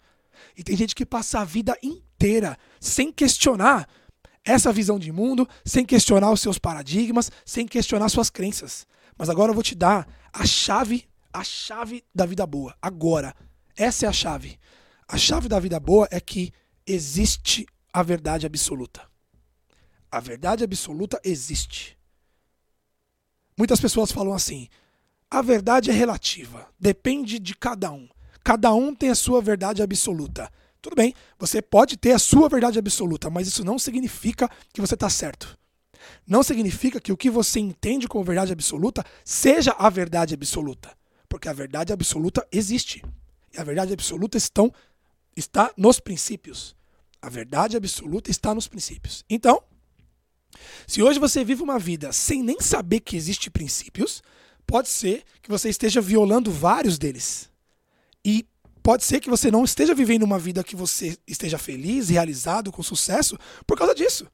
E 0.57 0.63
tem 0.63 0.77
gente 0.77 0.95
que 0.95 1.07
passa 1.07 1.41
a 1.41 1.45
vida 1.45 1.77
inteira 1.83 2.57
sem 2.79 3.11
questionar 3.11 3.89
essa 4.45 4.73
visão 4.73 4.99
de 4.99 5.13
mundo, 5.13 5.49
sem 5.65 5.85
questionar 5.85 6.31
os 6.31 6.41
seus 6.41 6.59
paradigmas, 6.59 7.31
sem 7.45 7.67
questionar 7.67 8.09
suas 8.09 8.31
crenças. 8.31 8.87
Mas 9.17 9.29
agora 9.29 9.51
eu 9.51 9.55
vou 9.55 9.63
te 9.63 9.75
dar 9.75 10.09
a 10.33 10.47
chave, 10.47 11.07
a 11.33 11.45
chave 11.45 12.05
da 12.15 12.25
vida 12.25 12.47
boa. 12.47 12.75
Agora, 12.81 13.35
essa 13.77 14.07
é 14.07 14.09
a 14.09 14.13
chave. 14.13 14.59
A 15.07 15.19
chave 15.19 15.49
da 15.49 15.59
vida 15.59 15.79
boa 15.79 16.09
é 16.11 16.21
que 16.21 16.53
existe 16.87 17.67
a 17.93 18.03
verdade 18.03 18.47
absoluta. 18.47 19.03
A 20.11 20.21
verdade 20.21 20.65
absoluta 20.65 21.21
existe. 21.23 21.99
Muitas 23.57 23.81
pessoas 23.81 24.11
falam 24.11 24.33
assim: 24.33 24.69
a 25.31 25.43
verdade 25.43 25.91
é 25.91 25.93
relativa, 25.93 26.69
depende 26.79 27.39
de 27.39 27.55
cada 27.55 27.91
um. 27.93 28.09
Cada 28.43 28.73
um 28.73 28.95
tem 28.95 29.11
a 29.11 29.15
sua 29.15 29.43
verdade 29.43 29.83
absoluta. 29.83 30.51
Tudo 30.83 30.97
bem, 30.97 31.15
você 31.39 31.61
pode 31.61 31.97
ter 31.97 32.13
a 32.13 32.19
sua 32.19 32.49
verdade 32.49 32.79
absoluta, 32.79 33.29
mas 33.29 33.47
isso 33.47 33.65
não 33.65 33.79
significa 33.79 34.49
que 34.73 34.81
você 34.81 34.95
está 34.95 35.11
certo. 35.11 35.59
Não 36.27 36.43
significa 36.43 37.01
que 37.01 37.13
o 37.13 37.17
que 37.17 37.31
você 37.31 37.61
entende 37.61 38.09
como 38.09 38.25
verdade 38.25 38.53
absoluta 38.53 39.05
seja 39.25 39.73
a 39.73 39.91
verdade 39.91 40.35
absoluta. 40.35 40.97
Porque 41.29 41.49
a 41.49 41.53
verdade 41.53 41.93
absoluta 41.93 42.47
existe. 42.51 43.03
E 43.53 43.61
a 43.61 43.65
verdade 43.65 43.93
absoluta 43.93 44.39
estão, 44.39 44.73
está 45.37 45.71
nos 45.77 46.01
princípios. 46.01 46.75
A 47.21 47.29
verdade 47.29 47.77
absoluta 47.77 48.31
está 48.31 48.55
nos 48.55 48.67
princípios. 48.67 49.25
Então, 49.29 49.63
se 50.87 51.03
hoje 51.03 51.19
você 51.19 51.45
vive 51.45 51.63
uma 51.63 51.79
vida 51.79 52.13
sem 52.13 52.43
nem 52.43 52.61
saber 52.61 53.01
que 53.01 53.17
existem 53.17 53.51
princípios, 53.51 54.23
pode 54.67 54.89
ser 54.89 55.23
que 55.43 55.51
você 55.51 55.69
esteja 55.69 56.01
violando 56.01 56.51
vários 56.51 56.99
deles. 56.99 57.51
E 58.25 58.47
pode 58.91 59.05
ser 59.05 59.21
que 59.21 59.31
você 59.31 59.53
não 59.53 59.63
esteja 59.63 59.95
vivendo 59.95 60.25
uma 60.25 60.37
vida 60.37 60.65
que 60.65 60.75
você 60.75 61.17
esteja 61.25 61.57
feliz, 61.59 62.09
realizado, 62.09 62.73
com 62.73 62.83
sucesso, 62.83 63.39
por 63.65 63.79
causa 63.79 63.95
disso. 63.95 64.27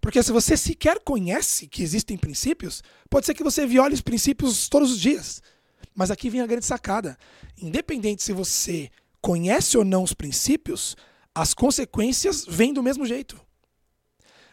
Porque 0.00 0.22
se 0.22 0.30
você 0.30 0.56
sequer 0.56 1.00
conhece 1.00 1.66
que 1.66 1.82
existem 1.82 2.16
princípios, 2.16 2.80
pode 3.10 3.26
ser 3.26 3.34
que 3.34 3.42
você 3.42 3.66
viole 3.66 3.92
os 3.92 4.00
princípios 4.00 4.68
todos 4.68 4.92
os 4.92 5.00
dias. 5.00 5.42
Mas 5.92 6.12
aqui 6.12 6.30
vem 6.30 6.40
a 6.40 6.46
grande 6.46 6.64
sacada. 6.64 7.18
Independente 7.60 8.22
se 8.22 8.32
você 8.32 8.88
conhece 9.20 9.76
ou 9.76 9.84
não 9.84 10.04
os 10.04 10.12
princípios, 10.12 10.96
as 11.34 11.52
consequências 11.52 12.46
vêm 12.48 12.72
do 12.72 12.84
mesmo 12.84 13.04
jeito. 13.04 13.36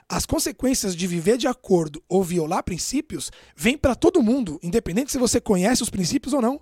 As 0.10 0.26
consequências 0.26 0.96
de 0.96 1.06
viver 1.06 1.38
de 1.38 1.46
acordo 1.46 2.04
ou 2.10 2.24
violar 2.24 2.64
princípios 2.64 3.30
vêm 3.56 3.78
para 3.78 3.94
todo 3.94 4.24
mundo, 4.24 4.60
independente 4.64 5.12
se 5.12 5.20
você 5.20 5.40
conhece 5.40 5.84
os 5.84 5.90
princípios 5.92 6.34
ou 6.34 6.42
não. 6.42 6.60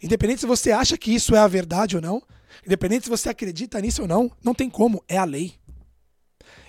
Independente 0.00 0.42
se 0.42 0.46
você 0.46 0.70
acha 0.70 0.96
que 0.96 1.12
isso 1.12 1.34
é 1.34 1.40
a 1.40 1.48
verdade 1.48 1.96
ou 1.96 2.02
não. 2.02 2.22
Independente 2.64 3.04
se 3.04 3.10
você 3.10 3.28
acredita 3.28 3.80
nisso 3.80 4.02
ou 4.02 4.08
não, 4.08 4.30
não 4.42 4.54
tem 4.54 4.70
como, 4.70 5.02
é 5.08 5.16
a 5.16 5.24
lei. 5.24 5.54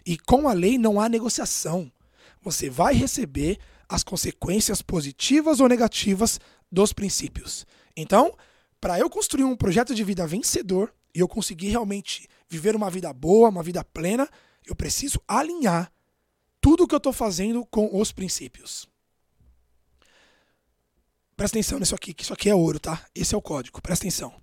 E 0.05 0.17
com 0.17 0.47
a 0.47 0.53
lei 0.53 0.77
não 0.77 0.99
há 0.99 1.07
negociação. 1.07 1.91
Você 2.41 2.69
vai 2.69 2.93
receber 2.93 3.59
as 3.89 4.03
consequências 4.03 4.81
positivas 4.81 5.59
ou 5.59 5.67
negativas 5.67 6.39
dos 6.71 6.93
princípios. 6.93 7.65
Então, 7.95 8.35
para 8.79 8.99
eu 8.99 9.09
construir 9.09 9.43
um 9.43 9.55
projeto 9.55 9.95
de 9.95 10.03
vida 10.03 10.27
vencedor 10.27 10.93
e 11.13 11.19
eu 11.19 11.27
conseguir 11.27 11.69
realmente 11.69 12.27
viver 12.49 12.75
uma 12.75 12.89
vida 12.89 13.11
boa, 13.11 13.49
uma 13.49 13.63
vida 13.63 13.83
plena, 13.83 14.29
eu 14.65 14.75
preciso 14.75 15.21
alinhar 15.27 15.91
tudo 16.61 16.83
o 16.83 16.87
que 16.87 16.93
eu 16.93 16.97
estou 16.97 17.13
fazendo 17.13 17.65
com 17.65 17.99
os 17.99 18.11
princípios. 18.11 18.87
Presta 21.35 21.57
atenção 21.57 21.79
nisso 21.79 21.95
aqui, 21.95 22.13
que 22.13 22.23
isso 22.23 22.33
aqui 22.33 22.49
é 22.49 22.55
ouro, 22.55 22.79
tá? 22.79 23.05
Esse 23.13 23.35
é 23.35 23.37
o 23.37 23.41
código, 23.41 23.81
presta 23.81 24.05
atenção. 24.05 24.33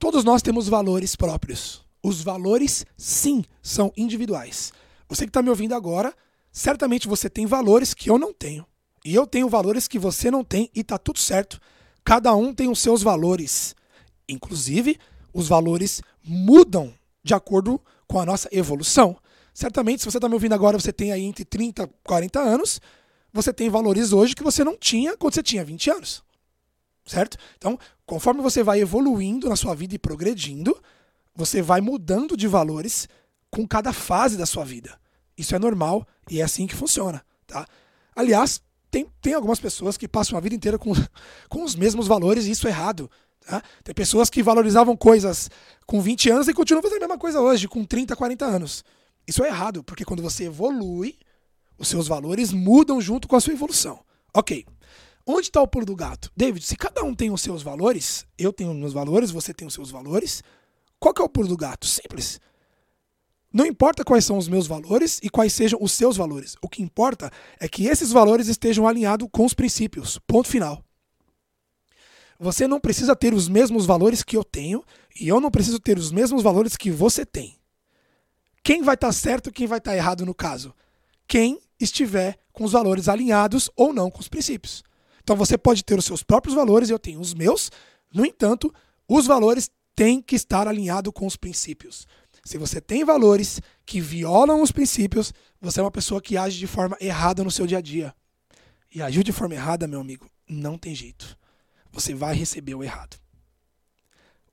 Todos 0.00 0.24
nós 0.24 0.40
temos 0.40 0.66
valores 0.66 1.14
próprios. 1.14 1.82
Os 2.02 2.22
valores, 2.22 2.86
sim, 2.96 3.44
são 3.62 3.92
individuais. 3.94 4.72
Você 5.06 5.24
que 5.24 5.28
está 5.28 5.42
me 5.42 5.50
ouvindo 5.50 5.74
agora, 5.74 6.14
certamente 6.50 7.06
você 7.06 7.28
tem 7.28 7.44
valores 7.44 7.92
que 7.92 8.08
eu 8.08 8.18
não 8.18 8.32
tenho. 8.32 8.64
E 9.04 9.14
eu 9.14 9.26
tenho 9.26 9.46
valores 9.46 9.86
que 9.86 9.98
você 9.98 10.30
não 10.30 10.42
tem 10.42 10.70
e 10.74 10.82
tá 10.82 10.96
tudo 10.96 11.18
certo. 11.18 11.60
Cada 12.02 12.34
um 12.34 12.54
tem 12.54 12.70
os 12.70 12.78
seus 12.78 13.02
valores. 13.02 13.76
Inclusive, 14.26 14.98
os 15.34 15.48
valores 15.48 16.00
mudam 16.24 16.94
de 17.22 17.34
acordo 17.34 17.78
com 18.06 18.18
a 18.18 18.24
nossa 18.24 18.48
evolução. 18.50 19.18
Certamente, 19.52 20.00
se 20.00 20.10
você 20.10 20.16
está 20.16 20.30
me 20.30 20.34
ouvindo 20.34 20.54
agora, 20.54 20.80
você 20.80 20.94
tem 20.94 21.12
aí 21.12 21.24
entre 21.24 21.44
30 21.44 21.82
e 21.82 21.88
40 22.04 22.40
anos, 22.40 22.80
você 23.34 23.52
tem 23.52 23.68
valores 23.68 24.14
hoje 24.14 24.34
que 24.34 24.42
você 24.42 24.64
não 24.64 24.78
tinha 24.78 25.14
quando 25.14 25.34
você 25.34 25.42
tinha 25.42 25.62
20 25.62 25.90
anos. 25.90 26.22
Certo? 27.10 27.36
Então, 27.58 27.76
conforme 28.06 28.40
você 28.40 28.62
vai 28.62 28.80
evoluindo 28.80 29.48
na 29.48 29.56
sua 29.56 29.74
vida 29.74 29.96
e 29.96 29.98
progredindo, 29.98 30.80
você 31.34 31.60
vai 31.60 31.80
mudando 31.80 32.36
de 32.36 32.46
valores 32.46 33.08
com 33.50 33.66
cada 33.66 33.92
fase 33.92 34.36
da 34.36 34.46
sua 34.46 34.64
vida. 34.64 34.96
Isso 35.36 35.52
é 35.52 35.58
normal 35.58 36.06
e 36.30 36.40
é 36.40 36.44
assim 36.44 36.68
que 36.68 36.76
funciona, 36.76 37.20
tá? 37.48 37.66
Aliás, 38.14 38.62
tem, 38.92 39.10
tem 39.20 39.34
algumas 39.34 39.58
pessoas 39.58 39.96
que 39.96 40.06
passam 40.06 40.38
a 40.38 40.40
vida 40.40 40.54
inteira 40.54 40.78
com, 40.78 40.92
com 41.50 41.64
os 41.64 41.74
mesmos 41.74 42.06
valores 42.06 42.46
e 42.46 42.52
isso 42.52 42.68
é 42.68 42.70
errado. 42.70 43.10
Tá? 43.44 43.60
Tem 43.82 43.92
pessoas 43.92 44.30
que 44.30 44.40
valorizavam 44.40 44.96
coisas 44.96 45.50
com 45.86 46.00
20 46.00 46.30
anos 46.30 46.46
e 46.46 46.54
continuam 46.54 46.84
fazendo 46.84 46.98
a 46.98 47.08
mesma 47.08 47.18
coisa 47.18 47.40
hoje, 47.40 47.66
com 47.66 47.84
30, 47.84 48.14
40 48.14 48.44
anos. 48.44 48.84
Isso 49.26 49.42
é 49.42 49.48
errado, 49.48 49.82
porque 49.82 50.04
quando 50.04 50.22
você 50.22 50.44
evolui, 50.44 51.18
os 51.76 51.88
seus 51.88 52.06
valores 52.06 52.52
mudam 52.52 53.00
junto 53.00 53.26
com 53.26 53.34
a 53.34 53.40
sua 53.40 53.52
evolução. 53.52 53.98
Ok. 54.32 54.64
Onde 55.32 55.46
está 55.46 55.62
o 55.62 55.68
pulo 55.68 55.86
do 55.86 55.94
gato? 55.94 56.28
David, 56.36 56.66
se 56.66 56.76
cada 56.76 57.04
um 57.04 57.14
tem 57.14 57.30
os 57.30 57.40
seus 57.40 57.62
valores, 57.62 58.26
eu 58.36 58.52
tenho 58.52 58.72
os 58.72 58.76
meus 58.76 58.92
valores, 58.92 59.30
você 59.30 59.54
tem 59.54 59.66
os 59.66 59.72
seus 59.72 59.88
valores, 59.88 60.42
qual 60.98 61.14
que 61.14 61.22
é 61.22 61.24
o 61.24 61.28
pulo 61.28 61.46
do 61.46 61.56
gato? 61.56 61.86
Simples. 61.86 62.40
Não 63.52 63.64
importa 63.64 64.04
quais 64.04 64.24
são 64.24 64.36
os 64.36 64.48
meus 64.48 64.66
valores 64.66 65.20
e 65.22 65.30
quais 65.30 65.52
sejam 65.52 65.78
os 65.80 65.92
seus 65.92 66.16
valores. 66.16 66.56
O 66.60 66.68
que 66.68 66.82
importa 66.82 67.30
é 67.60 67.68
que 67.68 67.86
esses 67.86 68.10
valores 68.10 68.48
estejam 68.48 68.88
alinhados 68.88 69.28
com 69.30 69.44
os 69.44 69.54
princípios. 69.54 70.18
Ponto 70.26 70.48
final. 70.48 70.84
Você 72.36 72.66
não 72.66 72.80
precisa 72.80 73.14
ter 73.14 73.32
os 73.32 73.48
mesmos 73.48 73.86
valores 73.86 74.24
que 74.24 74.36
eu 74.36 74.42
tenho 74.42 74.82
e 75.20 75.28
eu 75.28 75.40
não 75.40 75.50
preciso 75.50 75.78
ter 75.78 75.96
os 75.96 76.10
mesmos 76.10 76.42
valores 76.42 76.76
que 76.76 76.90
você 76.90 77.24
tem. 77.24 77.56
Quem 78.64 78.82
vai 78.82 78.96
estar 78.96 79.08
tá 79.08 79.12
certo 79.12 79.52
quem 79.52 79.68
vai 79.68 79.78
estar 79.78 79.92
tá 79.92 79.96
errado 79.96 80.26
no 80.26 80.34
caso? 80.34 80.74
Quem 81.28 81.60
estiver 81.78 82.36
com 82.52 82.64
os 82.64 82.72
valores 82.72 83.08
alinhados 83.08 83.70
ou 83.76 83.92
não 83.92 84.10
com 84.10 84.18
os 84.18 84.28
princípios. 84.28 84.82
Então 85.22 85.36
você 85.36 85.56
pode 85.56 85.84
ter 85.84 85.98
os 85.98 86.04
seus 86.04 86.22
próprios 86.22 86.54
valores 86.54 86.90
eu 86.90 86.98
tenho 86.98 87.20
os 87.20 87.34
meus. 87.34 87.70
No 88.12 88.24
entanto, 88.24 88.72
os 89.08 89.26
valores 89.26 89.70
têm 89.94 90.22
que 90.22 90.36
estar 90.36 90.66
alinhados 90.66 91.12
com 91.12 91.26
os 91.26 91.36
princípios. 91.36 92.06
Se 92.44 92.56
você 92.56 92.80
tem 92.80 93.04
valores 93.04 93.60
que 93.84 94.00
violam 94.00 94.62
os 94.62 94.72
princípios, 94.72 95.32
você 95.60 95.80
é 95.80 95.82
uma 95.82 95.90
pessoa 95.90 96.20
que 96.20 96.36
age 96.36 96.58
de 96.58 96.66
forma 96.66 96.96
errada 97.00 97.44
no 97.44 97.50
seu 97.50 97.66
dia 97.66 97.78
a 97.78 97.82
dia. 97.82 98.14
E 98.92 99.02
agiu 99.02 99.22
de 99.22 99.32
forma 99.32 99.54
errada, 99.54 99.86
meu 99.86 100.00
amigo, 100.00 100.28
não 100.48 100.78
tem 100.78 100.94
jeito. 100.94 101.36
Você 101.92 102.14
vai 102.14 102.34
receber 102.34 102.74
o 102.74 102.82
errado. 102.82 103.16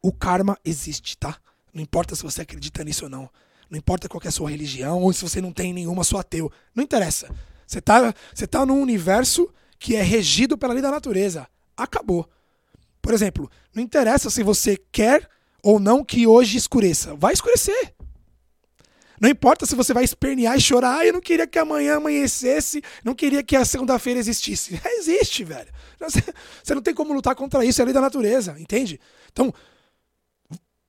O 0.01 0.11
karma 0.11 0.57
existe, 0.63 1.17
tá? 1.17 1.37
Não 1.73 1.81
importa 1.81 2.15
se 2.15 2.23
você 2.23 2.41
acredita 2.41 2.83
nisso 2.83 3.05
ou 3.05 3.09
não. 3.09 3.29
Não 3.69 3.77
importa 3.77 4.07
qual 4.07 4.21
é 4.23 4.27
a 4.27 4.31
sua 4.31 4.49
religião 4.49 5.01
ou 5.01 5.11
se 5.11 5.21
você 5.21 5.41
não 5.41 5.51
tem 5.51 5.73
nenhuma, 5.73 6.03
sou 6.03 6.19
ateu. 6.19 6.51
Não 6.73 6.83
interessa. 6.83 7.33
Você 7.65 7.79
está 7.79 8.13
você 8.33 8.47
tá 8.47 8.65
num 8.65 8.81
universo 8.81 9.51
que 9.79 9.95
é 9.95 10.01
regido 10.01 10.57
pela 10.57 10.73
lei 10.73 10.81
da 10.81 10.91
natureza. 10.91 11.47
Acabou. 11.75 12.29
Por 13.01 13.13
exemplo, 13.13 13.49
não 13.73 13.81
interessa 13.81 14.29
se 14.29 14.43
você 14.43 14.77
quer 14.91 15.29
ou 15.63 15.79
não 15.79 16.03
que 16.03 16.27
hoje 16.27 16.57
escureça. 16.57 17.15
Vai 17.15 17.33
escurecer. 17.33 17.93
Não 19.19 19.29
importa 19.29 19.65
se 19.65 19.75
você 19.75 19.93
vai 19.93 20.03
espernear 20.03 20.55
e 20.55 20.61
chorar, 20.61 20.99
ah, 20.99 21.05
eu 21.05 21.13
não 21.13 21.21
queria 21.21 21.47
que 21.47 21.57
amanhã 21.57 21.95
amanhecesse, 21.95 22.83
não 23.03 23.15
queria 23.15 23.41
que 23.41 23.55
a 23.55 23.65
segunda-feira 23.65 24.19
existisse. 24.19 24.79
Existe, 24.99 25.43
velho. 25.43 25.69
Você 26.63 26.75
não 26.75 26.81
tem 26.81 26.93
como 26.93 27.13
lutar 27.13 27.35
contra 27.35 27.65
isso, 27.65 27.81
é 27.81 27.83
a 27.83 27.85
lei 27.85 27.93
da 27.93 28.01
natureza, 28.01 28.55
entende? 28.59 28.99
Então, 29.31 29.51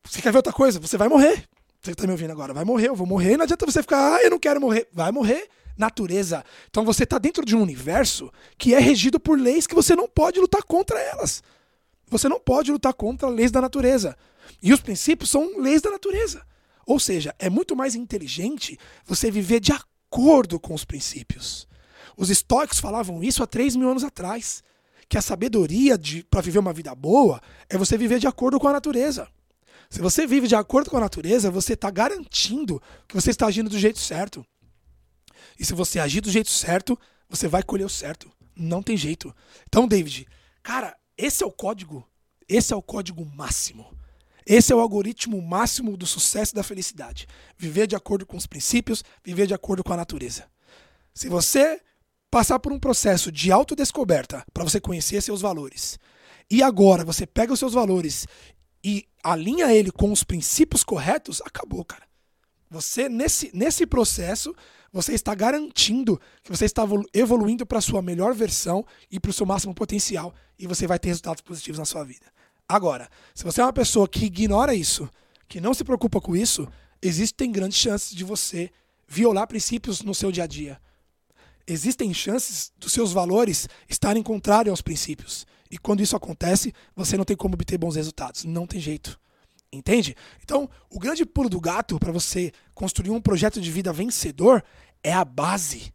você 0.04 0.21
quer 0.21 0.30
ver 0.30 0.38
outra 0.38 0.52
coisa? 0.52 0.78
Você 0.78 0.99
vai 0.99 1.09
morrer. 1.09 1.49
Você 1.80 1.92
está 1.92 2.04
me 2.07 2.12
ouvindo 2.12 2.33
agora, 2.33 2.52
vai 2.52 2.64
morrer, 2.64 2.88
eu 2.88 2.97
vou 2.97 3.07
morrer, 3.07 3.37
não 3.37 3.45
adianta 3.45 3.64
você 3.64 3.80
ficar, 3.80 4.16
ah, 4.16 4.23
eu 4.23 4.30
não 4.30 4.38
quero 4.38 4.61
morrer. 4.61 4.88
Vai 4.92 5.11
morrer, 5.11 5.49
natureza. 5.78 6.44
Então 6.68 6.85
você 6.85 7.04
está 7.04 7.18
dentro 7.18 7.44
de 7.44 7.56
um 7.56 7.62
universo 7.62 8.30
que 8.58 8.75
é 8.75 8.78
regido 8.78 9.18
por 9.18 9.38
leis 9.38 9.66
que 9.66 9.75
você 9.75 9.94
não 9.94 10.08
pode 10.08 10.40
lutar 10.40 10.62
contra 10.64 11.00
elas. 11.00 11.42
Você 12.08 12.28
não 12.28 12.40
pode 12.40 12.73
lutar 12.73 12.92
contra 12.92 13.28
leis 13.28 13.50
da 13.50 13.61
natureza. 13.61 14.16
E 14.62 14.73
os 14.73 14.80
princípios 14.80 15.30
são 15.30 15.58
leis 15.58 15.80
da 15.80 15.90
natureza. 15.90 16.44
Ou 16.87 16.99
seja, 16.99 17.35
é 17.38 17.49
muito 17.49 17.76
mais 17.76 17.94
inteligente 17.94 18.78
você 19.04 19.30
viver 19.30 19.61
de 19.61 19.73
acordo 19.73 20.58
com 20.58 20.75
os 20.75 20.85
princípios. 20.85 21.68
Os 22.16 22.30
estoicos 22.30 22.80
falavam 22.80 23.23
isso 23.23 23.42
há 23.42 23.47
3 23.47 23.76
mil 23.76 23.90
anos 23.90 24.02
atrás. 24.02 24.64
Que 25.08 25.16
a 25.16 25.23
sabedoria 25.23 25.99
para 26.28 26.42
viver 26.42 26.58
uma 26.58 26.73
vida 26.73 26.94
boa 26.94 27.40
é 27.68 27.78
você 27.78 27.97
viver 27.97 28.18
de 28.18 28.26
acordo 28.26 28.58
com 28.58 28.68
a 28.68 28.73
natureza. 28.73 29.28
Se 29.88 30.00
você 30.00 30.26
vive 30.26 30.47
de 30.47 30.54
acordo 30.54 30.90
com 30.90 30.99
a 30.99 31.00
natureza, 31.00 31.50
você 31.50 31.73
está 31.73 31.90
garantindo 31.90 32.82
que 33.06 33.14
você 33.14 33.30
está 33.30 33.47
agindo 33.47 33.70
do 33.70 33.78
jeito 33.78 33.99
certo. 33.99 34.44
E 35.59 35.64
se 35.64 35.75
você 35.75 35.99
agir 35.99 36.21
do 36.21 36.30
jeito 36.30 36.50
certo, 36.50 36.99
você 37.28 37.49
vai 37.49 37.62
colher 37.62 37.85
o 37.85 37.90
certo. 37.90 38.30
Não 38.57 38.83
tem 38.83 38.97
jeito. 38.97 39.35
Então, 39.66 39.87
David, 39.87 40.26
cara, 40.62 40.97
esse 41.16 41.42
é 41.42 41.47
o 41.47 41.52
código. 41.52 42.07
Esse 42.49 42.73
é 42.73 42.76
o 42.76 42.83
código 42.83 43.25
máximo. 43.25 43.87
Esse 44.47 44.73
é 44.73 44.76
o 44.76 44.80
algoritmo 44.80 45.40
máximo 45.42 45.97
do 45.97 46.07
sucesso 46.07 46.52
e 46.52 46.54
da 46.54 46.62
felicidade. 46.62 47.26
Viver 47.57 47.87
de 47.87 47.95
acordo 47.95 48.25
com 48.25 48.37
os 48.37 48.47
princípios, 48.47 49.04
viver 49.23 49.47
de 49.47 49.52
acordo 49.52 49.85
com 49.85 49.92
a 49.92 49.97
natureza. 49.97 50.47
Se 51.12 51.28
você 51.28 51.80
passar 52.30 52.59
por 52.59 52.73
um 52.73 52.78
processo 52.78 53.30
de 53.30 53.52
autodescoberta 53.52 54.45
para 54.52 54.64
você 54.64 54.80
conhecer 54.80 55.23
seus 55.23 55.42
valores, 55.42 55.99
e 56.50 56.62
agora 56.62 57.04
você 57.04 57.26
pega 57.26 57.52
os 57.52 57.59
seus 57.59 57.75
valores 57.75 58.26
e 58.83 59.07
alinha 59.23 59.73
ele 59.73 59.90
com 59.90 60.11
os 60.11 60.25
princípios 60.25 60.83
corretos, 60.83 61.42
acabou, 61.42 61.85
cara. 61.85 62.09
Você, 62.71 63.09
nesse, 63.09 63.51
nesse 63.55 63.87
processo, 63.87 64.55
você 64.93 65.13
está 65.13 65.35
garantindo 65.35 66.21
que 66.43 66.51
você 66.51 66.65
está 66.65 66.85
evoluindo 67.13 67.67
para 67.67 67.79
a 67.79 67.83
sua 67.83 68.03
melhor 68.03 68.35
versão 68.35 68.85
e 69.11 69.19
para 69.21 69.31
o 69.31 69.35
seu 69.35 69.47
máximo 69.47 69.75
potencial. 69.75 70.35
E 70.59 70.67
você 70.67 70.87
vai 70.87 70.99
ter 70.99 71.09
resultados 71.09 71.43
positivos 71.43 71.79
na 71.79 71.85
sua 71.85 72.05
vida. 72.05 72.27
Agora, 72.69 73.09
se 73.35 73.45
você 73.45 73.61
é 73.61 73.65
uma 73.65 73.73
pessoa 73.73 74.09
que 74.09 74.27
ignora 74.27 74.75
isso, 74.75 75.09
que 75.49 75.61
não 75.61 75.73
se 75.73 75.85
preocupa 75.85 76.21
com 76.21 76.37
isso, 76.37 76.69
existem 77.01 77.51
grandes 77.51 77.79
chances 77.79 78.15
de 78.15 78.25
você 78.25 78.71
violar 79.07 79.47
princípios 79.47 80.03
no 80.03 80.15
seu 80.15 80.31
dia 80.31 80.45
a 80.45 80.47
dia. 80.47 80.81
Existem 81.67 82.13
chances 82.13 82.73
dos 82.79 82.93
seus 82.93 83.13
valores 83.13 83.69
estarem 83.89 84.23
contrários 84.23 84.71
aos 84.71 84.83
princípios. 84.83 85.47
E 85.71 85.79
quando 85.79 86.03
isso 86.03 86.17
acontece, 86.17 86.75
você 86.97 87.17
não 87.17 87.25
tem 87.25 87.37
como 87.37 87.55
obter 87.55 87.79
bons 87.79 87.97
resultados. 87.97 88.45
Não 88.45 88.67
tem 88.67 88.81
jeito. 88.81 89.19
Entende? 89.73 90.17
Então, 90.43 90.69
o 90.89 90.99
grande 90.99 91.27
pulo 91.27 91.49
do 91.49 91.61
gato 91.61 91.99
para 91.99 92.13
você 92.13 92.53
construir 92.75 93.11
um 93.11 93.21
projeto 93.21 93.61
de 93.61 93.71
vida 93.71 93.93
vencedor 93.93 94.65
é 95.03 95.13
a 95.13 95.25
base. 95.25 95.93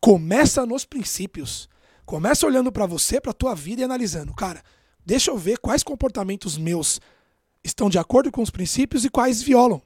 Começa 0.00 0.66
nos 0.66 0.84
princípios. 0.84 1.68
Começa 2.04 2.46
olhando 2.46 2.70
para 2.70 2.84
você, 2.84 3.20
para 3.20 3.32
tua 3.32 3.54
vida 3.54 3.80
e 3.80 3.84
analisando, 3.84 4.34
cara, 4.34 4.62
deixa 5.04 5.30
eu 5.30 5.38
ver 5.38 5.58
quais 5.58 5.82
comportamentos 5.82 6.58
meus 6.58 7.00
estão 7.64 7.88
de 7.88 7.98
acordo 7.98 8.30
com 8.30 8.42
os 8.42 8.50
princípios 8.50 9.06
e 9.06 9.08
quais 9.08 9.40
violam. 9.40 9.80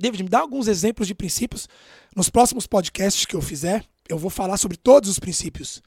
David, 0.00 0.24
me 0.24 0.28
dá 0.28 0.40
alguns 0.40 0.66
exemplos 0.66 1.06
de 1.06 1.14
princípios. 1.14 1.68
Nos 2.16 2.28
próximos 2.28 2.66
podcasts 2.66 3.24
que 3.24 3.36
eu 3.36 3.40
fizer, 3.40 3.84
eu 4.08 4.18
vou 4.18 4.30
falar 4.30 4.56
sobre 4.56 4.76
todos 4.76 5.08
os 5.08 5.18
princípios. 5.20 5.80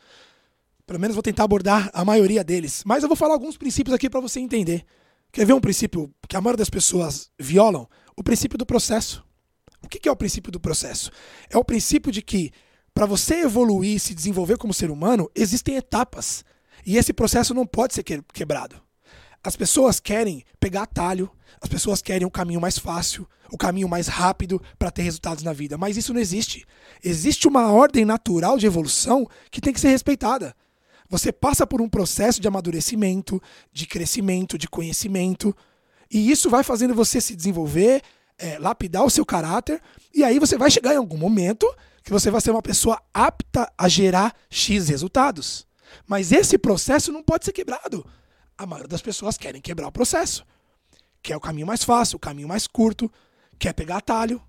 Pelo 0.86 1.00
menos 1.00 1.16
vou 1.16 1.24
tentar 1.24 1.44
abordar 1.44 1.90
a 1.94 2.06
maioria 2.06 2.44
deles. 2.44 2.84
Mas 2.86 3.04
eu 3.04 3.10
vou 3.10 3.16
falar 3.18 3.34
alguns 3.34 3.58
princípios 3.58 3.94
aqui 3.94 4.10
para 4.10 4.22
você 4.22 4.40
entender. 4.40 4.86
Quer 5.34 5.48
ver 5.48 5.54
um 5.54 5.60
princípio 5.60 6.14
que 6.30 6.38
a 6.38 6.42
maioria 6.42 6.60
das 6.60 6.70
pessoas 6.70 7.32
violam? 7.40 7.90
O 8.16 8.24
princípio 8.24 8.56
do 8.56 8.68
processo. 8.68 9.26
O 9.82 9.90
que 9.90 10.08
é 10.08 10.12
o 10.12 10.16
princípio 10.16 10.52
do 10.52 10.60
processo? 10.60 11.10
É 11.50 11.58
o 11.58 11.66
princípio 11.66 12.12
de 12.12 12.22
que, 12.22 12.52
para 12.94 13.08
você 13.08 13.42
evoluir 13.42 13.96
e 13.96 14.00
se 14.00 14.14
desenvolver 14.14 14.58
como 14.58 14.76
ser 14.76 14.92
humano, 14.92 15.28
existem 15.34 15.76
etapas. 15.76 16.46
E 16.86 16.98
esse 16.98 17.12
processo 17.12 17.52
não 17.52 17.66
pode 17.66 17.96
ser 17.96 18.04
quebrado. 18.32 18.80
As 19.44 19.56
pessoas 19.56 20.00
querem 20.00 20.46
pegar 20.60 20.84
atalho, 20.84 21.32
as 21.60 21.68
pessoas 21.68 22.00
querem 22.00 22.28
o 22.28 22.32
caminho 22.32 22.62
mais 22.62 22.78
fácil, 22.78 23.28
o 23.52 23.58
caminho 23.58 23.90
mais 23.90 24.08
rápido 24.08 24.62
para 24.78 24.92
ter 24.92 25.02
resultados 25.02 25.44
na 25.44 25.52
vida, 25.52 25.80
mas 25.80 25.98
isso 25.98 26.14
não 26.14 26.22
existe. 26.22 26.64
Existe 27.04 27.48
uma 27.48 27.72
ordem 27.72 28.06
natural 28.06 28.60
de 28.60 28.68
evolução 28.68 29.28
que 29.50 29.60
tem 29.60 29.74
que 29.74 29.82
ser 29.82 29.90
respeitada. 29.90 30.56
Você 31.14 31.32
passa 31.32 31.68
por 31.68 31.80
um 31.80 31.88
processo 31.88 32.42
de 32.42 32.48
amadurecimento, 32.48 33.40
de 33.72 33.86
crescimento, 33.86 34.58
de 34.58 34.68
conhecimento, 34.68 35.56
e 36.10 36.32
isso 36.32 36.50
vai 36.50 36.64
fazendo 36.64 36.96
você 36.96 37.22
se 37.22 37.36
desenvolver, 37.36 38.02
é, 38.36 38.58
lapidar 38.58 39.06
o 39.06 39.12
seu 39.12 39.24
caráter, 39.24 39.80
e 40.12 40.24
aí 40.24 40.40
você 40.40 40.58
vai 40.58 40.72
chegar 40.72 40.92
em 40.92 40.98
algum 40.98 41.16
momento 41.16 41.72
que 42.04 42.12
você 42.12 42.32
vai 42.32 42.42
ser 42.42 42.50
uma 42.50 42.64
pessoa 42.64 43.00
apta 43.14 43.72
a 43.78 43.88
gerar 43.88 44.36
X 44.50 44.88
resultados. 44.90 45.68
Mas 46.08 46.32
esse 46.32 46.58
processo 46.58 47.12
não 47.12 47.22
pode 47.22 47.46
ser 47.46 47.54
quebrado. 47.54 48.04
A 48.58 48.66
maioria 48.66 48.90
das 48.90 49.04
pessoas 49.04 49.38
querem 49.38 49.62
quebrar 49.62 49.90
o 49.90 49.92
processo. 49.92 50.44
Quer 51.22 51.38
o 51.38 51.40
caminho 51.40 51.68
mais 51.68 51.84
fácil, 51.84 52.16
o 52.16 52.20
caminho 52.20 52.48
mais 52.48 52.66
curto, 52.66 53.08
quer 53.60 53.74
pegar 53.74 53.98
atalho. 53.98 54.42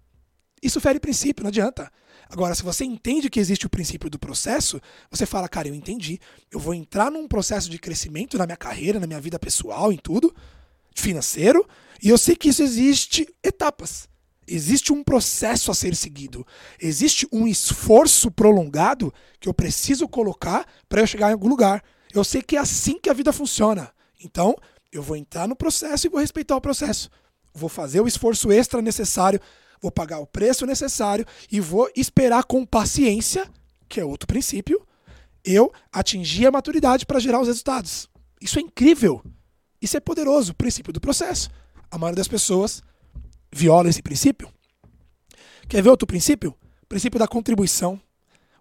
Isso 0.62 0.80
fere 0.80 0.98
princípio, 0.98 1.42
não 1.42 1.50
adianta. 1.50 1.92
Agora, 2.28 2.54
se 2.54 2.62
você 2.62 2.84
entende 2.84 3.30
que 3.30 3.40
existe 3.40 3.66
o 3.66 3.70
princípio 3.70 4.10
do 4.10 4.18
processo, 4.18 4.80
você 5.10 5.26
fala, 5.26 5.48
cara, 5.48 5.68
eu 5.68 5.74
entendi. 5.74 6.18
Eu 6.50 6.58
vou 6.58 6.74
entrar 6.74 7.10
num 7.10 7.28
processo 7.28 7.70
de 7.70 7.78
crescimento 7.78 8.38
na 8.38 8.46
minha 8.46 8.56
carreira, 8.56 8.98
na 8.98 9.06
minha 9.06 9.20
vida 9.20 9.38
pessoal, 9.38 9.92
em 9.92 9.96
tudo, 9.96 10.34
financeiro, 10.94 11.66
e 12.02 12.08
eu 12.08 12.18
sei 12.18 12.36
que 12.36 12.48
isso 12.48 12.62
existe 12.62 13.28
etapas. 13.42 14.08
Existe 14.46 14.92
um 14.92 15.02
processo 15.02 15.70
a 15.70 15.74
ser 15.74 15.96
seguido. 15.96 16.46
Existe 16.80 17.26
um 17.32 17.46
esforço 17.46 18.30
prolongado 18.30 19.12
que 19.40 19.48
eu 19.48 19.54
preciso 19.54 20.06
colocar 20.06 20.66
para 20.88 21.00
eu 21.00 21.06
chegar 21.06 21.30
em 21.30 21.32
algum 21.32 21.48
lugar. 21.48 21.82
Eu 22.12 22.22
sei 22.22 22.42
que 22.42 22.56
é 22.56 22.60
assim 22.60 22.98
que 22.98 23.08
a 23.08 23.14
vida 23.14 23.32
funciona. 23.32 23.90
Então, 24.22 24.54
eu 24.92 25.02
vou 25.02 25.16
entrar 25.16 25.48
no 25.48 25.56
processo 25.56 26.06
e 26.06 26.10
vou 26.10 26.20
respeitar 26.20 26.56
o 26.56 26.60
processo. 26.60 27.10
Vou 27.54 27.68
fazer 27.68 28.00
o 28.00 28.06
esforço 28.06 28.52
extra 28.52 28.82
necessário, 28.82 29.40
vou 29.80 29.90
pagar 29.90 30.18
o 30.18 30.26
preço 30.26 30.66
necessário 30.66 31.26
e 31.50 31.60
vou 31.60 31.90
esperar 31.96 32.44
com 32.44 32.64
paciência, 32.64 33.50
que 33.88 34.00
é 34.00 34.04
outro 34.04 34.26
princípio, 34.26 34.86
eu 35.44 35.72
atingir 35.92 36.46
a 36.46 36.50
maturidade 36.50 37.04
para 37.04 37.20
gerar 37.20 37.40
os 37.40 37.48
resultados. 37.48 38.08
Isso 38.40 38.58
é 38.58 38.62
incrível. 38.62 39.22
Isso 39.80 39.96
é 39.96 40.00
poderoso, 40.00 40.52
o 40.52 40.54
princípio 40.54 40.92
do 40.92 41.00
processo. 41.00 41.50
A 41.90 41.98
maioria 41.98 42.16
das 42.16 42.28
pessoas 42.28 42.82
viola 43.52 43.88
esse 43.88 44.02
princípio. 44.02 44.50
Quer 45.68 45.82
ver 45.82 45.90
outro 45.90 46.06
princípio? 46.06 46.54
O 46.82 46.86
princípio 46.86 47.18
da 47.18 47.28
contribuição. 47.28 48.00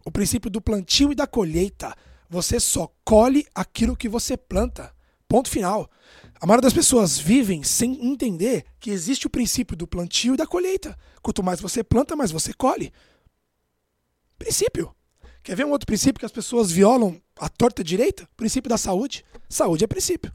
O 0.05 0.11
princípio 0.11 0.51
do 0.51 0.61
plantio 0.61 1.11
e 1.11 1.15
da 1.15 1.25
colheita. 1.25 1.95
Você 2.29 2.59
só 2.59 2.93
colhe 3.03 3.45
aquilo 3.55 3.95
que 3.95 4.09
você 4.09 4.35
planta. 4.37 4.92
Ponto 5.33 5.49
final. 5.49 5.89
A 6.39 6.45
maioria 6.45 6.61
das 6.61 6.73
pessoas 6.73 7.17
vivem 7.17 7.63
sem 7.63 8.05
entender 8.05 8.63
que 8.79 8.91
existe 8.91 9.25
o 9.25 9.29
princípio 9.31 9.75
do 9.75 9.87
plantio 9.87 10.35
e 10.35 10.37
da 10.37 10.45
colheita. 10.45 10.95
Quanto 11.23 11.41
mais 11.41 11.59
você 11.59 11.83
planta, 11.83 12.15
mais 12.15 12.29
você 12.29 12.53
colhe. 12.53 12.93
Princípio. 14.37 14.95
Quer 15.41 15.55
ver 15.55 15.65
um 15.65 15.71
outro 15.71 15.87
princípio 15.87 16.19
que 16.19 16.25
as 16.27 16.31
pessoas 16.31 16.71
violam 16.71 17.19
a 17.35 17.49
torta 17.49 17.83
direita? 17.83 18.29
Princípio 18.37 18.69
da 18.69 18.77
saúde. 18.77 19.25
Saúde 19.49 19.83
é 19.83 19.87
princípio. 19.87 20.31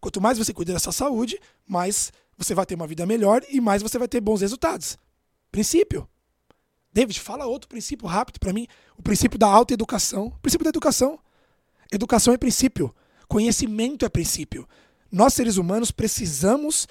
Quanto 0.00 0.18
mais 0.18 0.38
você 0.38 0.54
cuida 0.54 0.72
da 0.72 0.78
sua 0.78 0.92
saúde, 0.92 1.38
mais 1.66 2.10
você 2.34 2.54
vai 2.54 2.64
ter 2.64 2.74
uma 2.74 2.86
vida 2.86 3.04
melhor 3.04 3.42
e 3.50 3.60
mais 3.60 3.82
você 3.82 3.98
vai 3.98 4.08
ter 4.08 4.22
bons 4.22 4.40
resultados. 4.40 4.96
Princípio. 5.52 6.08
David, 6.90 7.20
fala 7.20 7.44
outro 7.44 7.68
princípio 7.68 8.06
rápido 8.06 8.40
para 8.40 8.54
mim. 8.54 8.66
O 8.96 9.02
princípio 9.02 9.38
da 9.38 9.46
autoeducação. 9.46 10.28
O 10.28 10.38
princípio 10.40 10.64
da 10.64 10.70
educação. 10.70 11.18
Educação 11.92 12.32
é 12.32 12.38
princípio. 12.38 12.94
Conhecimento 13.28 14.04
é 14.04 14.08
princípio. 14.08 14.66
Nós, 15.12 15.34
seres 15.34 15.56
humanos, 15.56 15.90
precisamos 15.90 16.88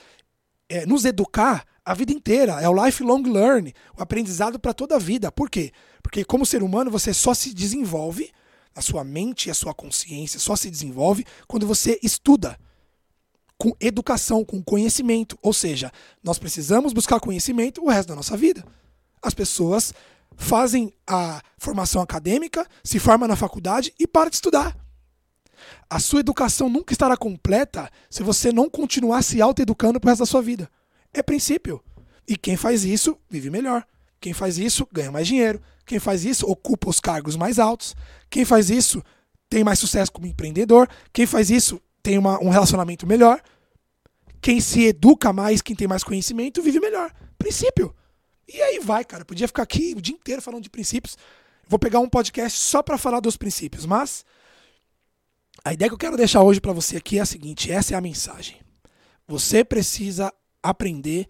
é, 0.69 0.85
nos 0.85 1.03
educar 1.03 1.65
a 1.83 1.93
vida 1.93 2.11
inteira. 2.11 2.61
É 2.61 2.69
o 2.69 2.85
lifelong 2.85 3.23
learn, 3.23 3.73
o 3.97 4.01
aprendizado 4.01 4.59
para 4.59 4.73
toda 4.73 4.95
a 4.95 4.99
vida. 4.99 5.31
Por 5.31 5.49
quê? 5.49 5.71
Porque, 6.01 6.23
como 6.23 6.45
ser 6.45 6.61
humano, 6.61 6.91
você 6.91 7.13
só 7.13 7.33
se 7.33 7.53
desenvolve, 7.53 8.31
a 8.75 8.81
sua 8.81 9.03
mente 9.03 9.47
e 9.47 9.51
a 9.51 9.55
sua 9.55 9.73
consciência 9.73 10.39
só 10.39 10.55
se 10.55 10.69
desenvolve 10.69 11.25
quando 11.47 11.65
você 11.65 11.99
estuda 12.03 12.59
com 13.57 13.75
educação, 13.79 14.45
com 14.45 14.61
conhecimento. 14.61 15.37
Ou 15.41 15.51
seja, 15.51 15.91
nós 16.23 16.37
precisamos 16.37 16.93
buscar 16.93 17.19
conhecimento 17.19 17.83
o 17.83 17.89
resto 17.89 18.09
da 18.09 18.15
nossa 18.15 18.37
vida. 18.37 18.63
As 19.19 19.33
pessoas 19.33 19.93
fazem 20.35 20.93
a 21.07 21.41
formação 21.57 22.03
acadêmica, 22.03 22.67
se 22.83 22.99
formam 22.99 23.27
na 23.27 23.35
faculdade 23.35 23.91
e 23.99 24.05
param 24.05 24.29
de 24.29 24.35
estudar. 24.35 24.77
A 25.89 25.99
sua 25.99 26.19
educação 26.19 26.69
nunca 26.69 26.93
estará 26.93 27.15
completa 27.15 27.89
se 28.09 28.23
você 28.23 28.51
não 28.51 28.69
continuar 28.69 29.21
se 29.23 29.41
autoeducando 29.41 29.99
pro 29.99 30.09
resto 30.09 30.21
da 30.21 30.25
sua 30.25 30.41
vida. 30.41 30.69
É 31.13 31.23
princípio. 31.23 31.83
E 32.27 32.35
quem 32.35 32.57
faz 32.57 32.83
isso 32.83 33.17
vive 33.29 33.49
melhor. 33.49 33.85
Quem 34.19 34.33
faz 34.33 34.57
isso 34.57 34.87
ganha 34.91 35.11
mais 35.11 35.27
dinheiro. 35.27 35.61
Quem 35.85 35.99
faz 35.99 36.25
isso 36.25 36.45
ocupa 36.45 36.89
os 36.89 36.99
cargos 36.99 37.35
mais 37.35 37.59
altos. 37.59 37.95
Quem 38.29 38.43
faz 38.43 38.69
isso 38.69 39.01
tem 39.49 39.63
mais 39.63 39.79
sucesso 39.79 40.11
como 40.11 40.27
empreendedor. 40.27 40.89
Quem 41.13 41.25
faz 41.25 41.49
isso 41.49 41.81
tem 42.03 42.17
uma, 42.17 42.41
um 42.43 42.49
relacionamento 42.49 43.07
melhor. 43.07 43.41
Quem 44.41 44.59
se 44.59 44.85
educa 44.85 45.31
mais, 45.31 45.61
quem 45.61 45.75
tem 45.75 45.87
mais 45.87 46.03
conhecimento, 46.03 46.61
vive 46.61 46.79
melhor. 46.79 47.11
Princípio. 47.37 47.95
E 48.47 48.61
aí 48.61 48.79
vai, 48.79 49.03
cara. 49.03 49.25
Podia 49.25 49.47
ficar 49.47 49.63
aqui 49.63 49.93
o 49.95 50.01
dia 50.01 50.15
inteiro 50.15 50.41
falando 50.41 50.63
de 50.63 50.69
princípios. 50.69 51.17
Vou 51.67 51.77
pegar 51.77 51.99
um 51.99 52.09
podcast 52.09 52.57
só 52.57 52.81
para 52.81 52.97
falar 52.97 53.19
dos 53.19 53.35
princípios, 53.35 53.85
mas 53.85 54.25
a 55.63 55.73
ideia 55.73 55.89
que 55.89 55.93
eu 55.93 55.99
quero 55.99 56.17
deixar 56.17 56.41
hoje 56.41 56.61
para 56.61 56.73
você 56.73 56.97
aqui 56.97 57.17
é 57.19 57.21
a 57.21 57.25
seguinte: 57.25 57.71
essa 57.71 57.93
é 57.93 57.97
a 57.97 58.01
mensagem. 58.01 58.57
Você 59.27 59.63
precisa 59.63 60.33
aprender 60.63 61.27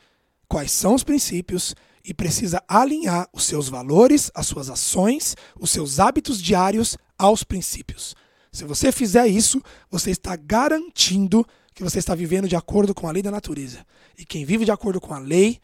quais 0.47 0.71
são 0.71 0.93
os 0.93 1.03
princípios 1.03 1.75
e 2.03 2.13
precisa 2.13 2.63
alinhar 2.67 3.27
os 3.33 3.43
seus 3.43 3.67
valores, 3.67 4.31
as 4.33 4.47
suas 4.47 4.69
ações, 4.69 5.35
os 5.59 5.71
seus 5.71 5.99
hábitos 5.99 6.41
diários 6.41 6.97
aos 7.17 7.43
princípios. 7.43 8.15
Se 8.51 8.63
você 8.63 8.91
fizer 8.91 9.27
isso, 9.27 9.61
você 9.89 10.11
está 10.11 10.35
garantindo 10.35 11.45
que 11.73 11.83
você 11.83 11.99
está 11.99 12.15
vivendo 12.15 12.47
de 12.47 12.55
acordo 12.55 12.93
com 12.95 13.07
a 13.07 13.11
lei 13.11 13.21
da 13.21 13.29
natureza. 13.29 13.85
E 14.17 14.25
quem 14.25 14.45
vive 14.45 14.65
de 14.65 14.71
acordo 14.71 15.01
com 15.01 15.13
a 15.13 15.19
lei, 15.19 15.59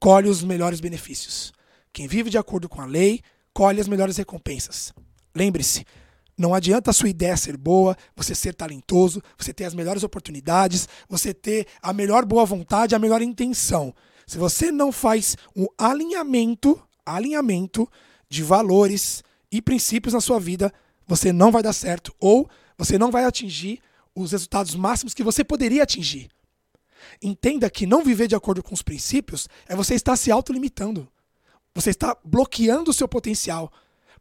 colhe 0.00 0.28
os 0.28 0.42
melhores 0.42 0.80
benefícios. 0.80 1.52
Quem 1.92 2.06
vive 2.06 2.28
de 2.28 2.36
acordo 2.36 2.68
com 2.68 2.82
a 2.82 2.86
lei, 2.86 3.22
colhe 3.52 3.80
as 3.80 3.88
melhores 3.88 4.16
recompensas. 4.16 4.92
Lembre-se, 5.34 5.86
não 6.36 6.54
adianta 6.54 6.90
a 6.90 6.94
sua 6.94 7.08
ideia 7.08 7.36
ser 7.36 7.56
boa, 7.56 7.96
você 8.16 8.34
ser 8.34 8.54
talentoso, 8.54 9.22
você 9.38 9.52
ter 9.52 9.64
as 9.64 9.74
melhores 9.74 10.02
oportunidades, 10.02 10.88
você 11.08 11.32
ter 11.32 11.66
a 11.80 11.92
melhor 11.92 12.24
boa 12.24 12.44
vontade, 12.44 12.94
a 12.94 12.98
melhor 12.98 13.22
intenção. 13.22 13.94
Se 14.26 14.38
você 14.38 14.72
não 14.72 14.90
faz 14.90 15.36
um 15.54 15.66
alinhamento, 15.78 16.80
alinhamento 17.04 17.88
de 18.28 18.42
valores 18.42 19.22
e 19.50 19.62
princípios 19.62 20.14
na 20.14 20.20
sua 20.20 20.40
vida, 20.40 20.72
você 21.06 21.32
não 21.32 21.52
vai 21.52 21.62
dar 21.62 21.72
certo 21.72 22.14
ou 22.18 22.48
você 22.76 22.98
não 22.98 23.10
vai 23.10 23.24
atingir 23.24 23.80
os 24.14 24.32
resultados 24.32 24.74
máximos 24.74 25.14
que 25.14 25.22
você 25.22 25.44
poderia 25.44 25.82
atingir. 25.82 26.28
Entenda 27.22 27.68
que 27.70 27.86
não 27.86 28.02
viver 28.02 28.26
de 28.26 28.34
acordo 28.34 28.62
com 28.62 28.74
os 28.74 28.82
princípios 28.82 29.48
é 29.68 29.76
você 29.76 29.94
estar 29.94 30.16
se 30.16 30.30
autolimitando. 30.30 31.06
Você 31.74 31.90
está 31.90 32.16
bloqueando 32.24 32.90
o 32.90 32.94
seu 32.94 33.08
potencial. 33.08 33.70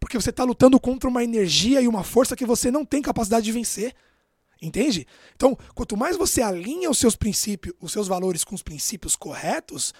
Porque 0.03 0.19
você 0.19 0.29
está 0.29 0.43
lutando 0.43 0.79
contra 0.79 1.09
uma 1.09 1.23
energia 1.23 1.81
e 1.81 1.87
uma 1.87 2.03
força 2.03 2.35
que 2.35 2.45
você 2.45 2.69
não 2.69 2.83
tem 2.83 3.01
capacidade 3.01 3.45
de 3.45 3.51
vencer. 3.51 3.93
Entende? 4.61 5.07
Então, 5.35 5.57
quanto 5.73 5.97
mais 5.97 6.15
você 6.15 6.41
alinha 6.41 6.89
os 6.89 6.97
seus 6.97 7.15
princípios, 7.15 7.75
os 7.81 7.91
seus 7.91 8.07
valores 8.07 8.43
com 8.43 8.55
os 8.55 8.61
princípios 8.61 9.15
corretos, 9.15 9.93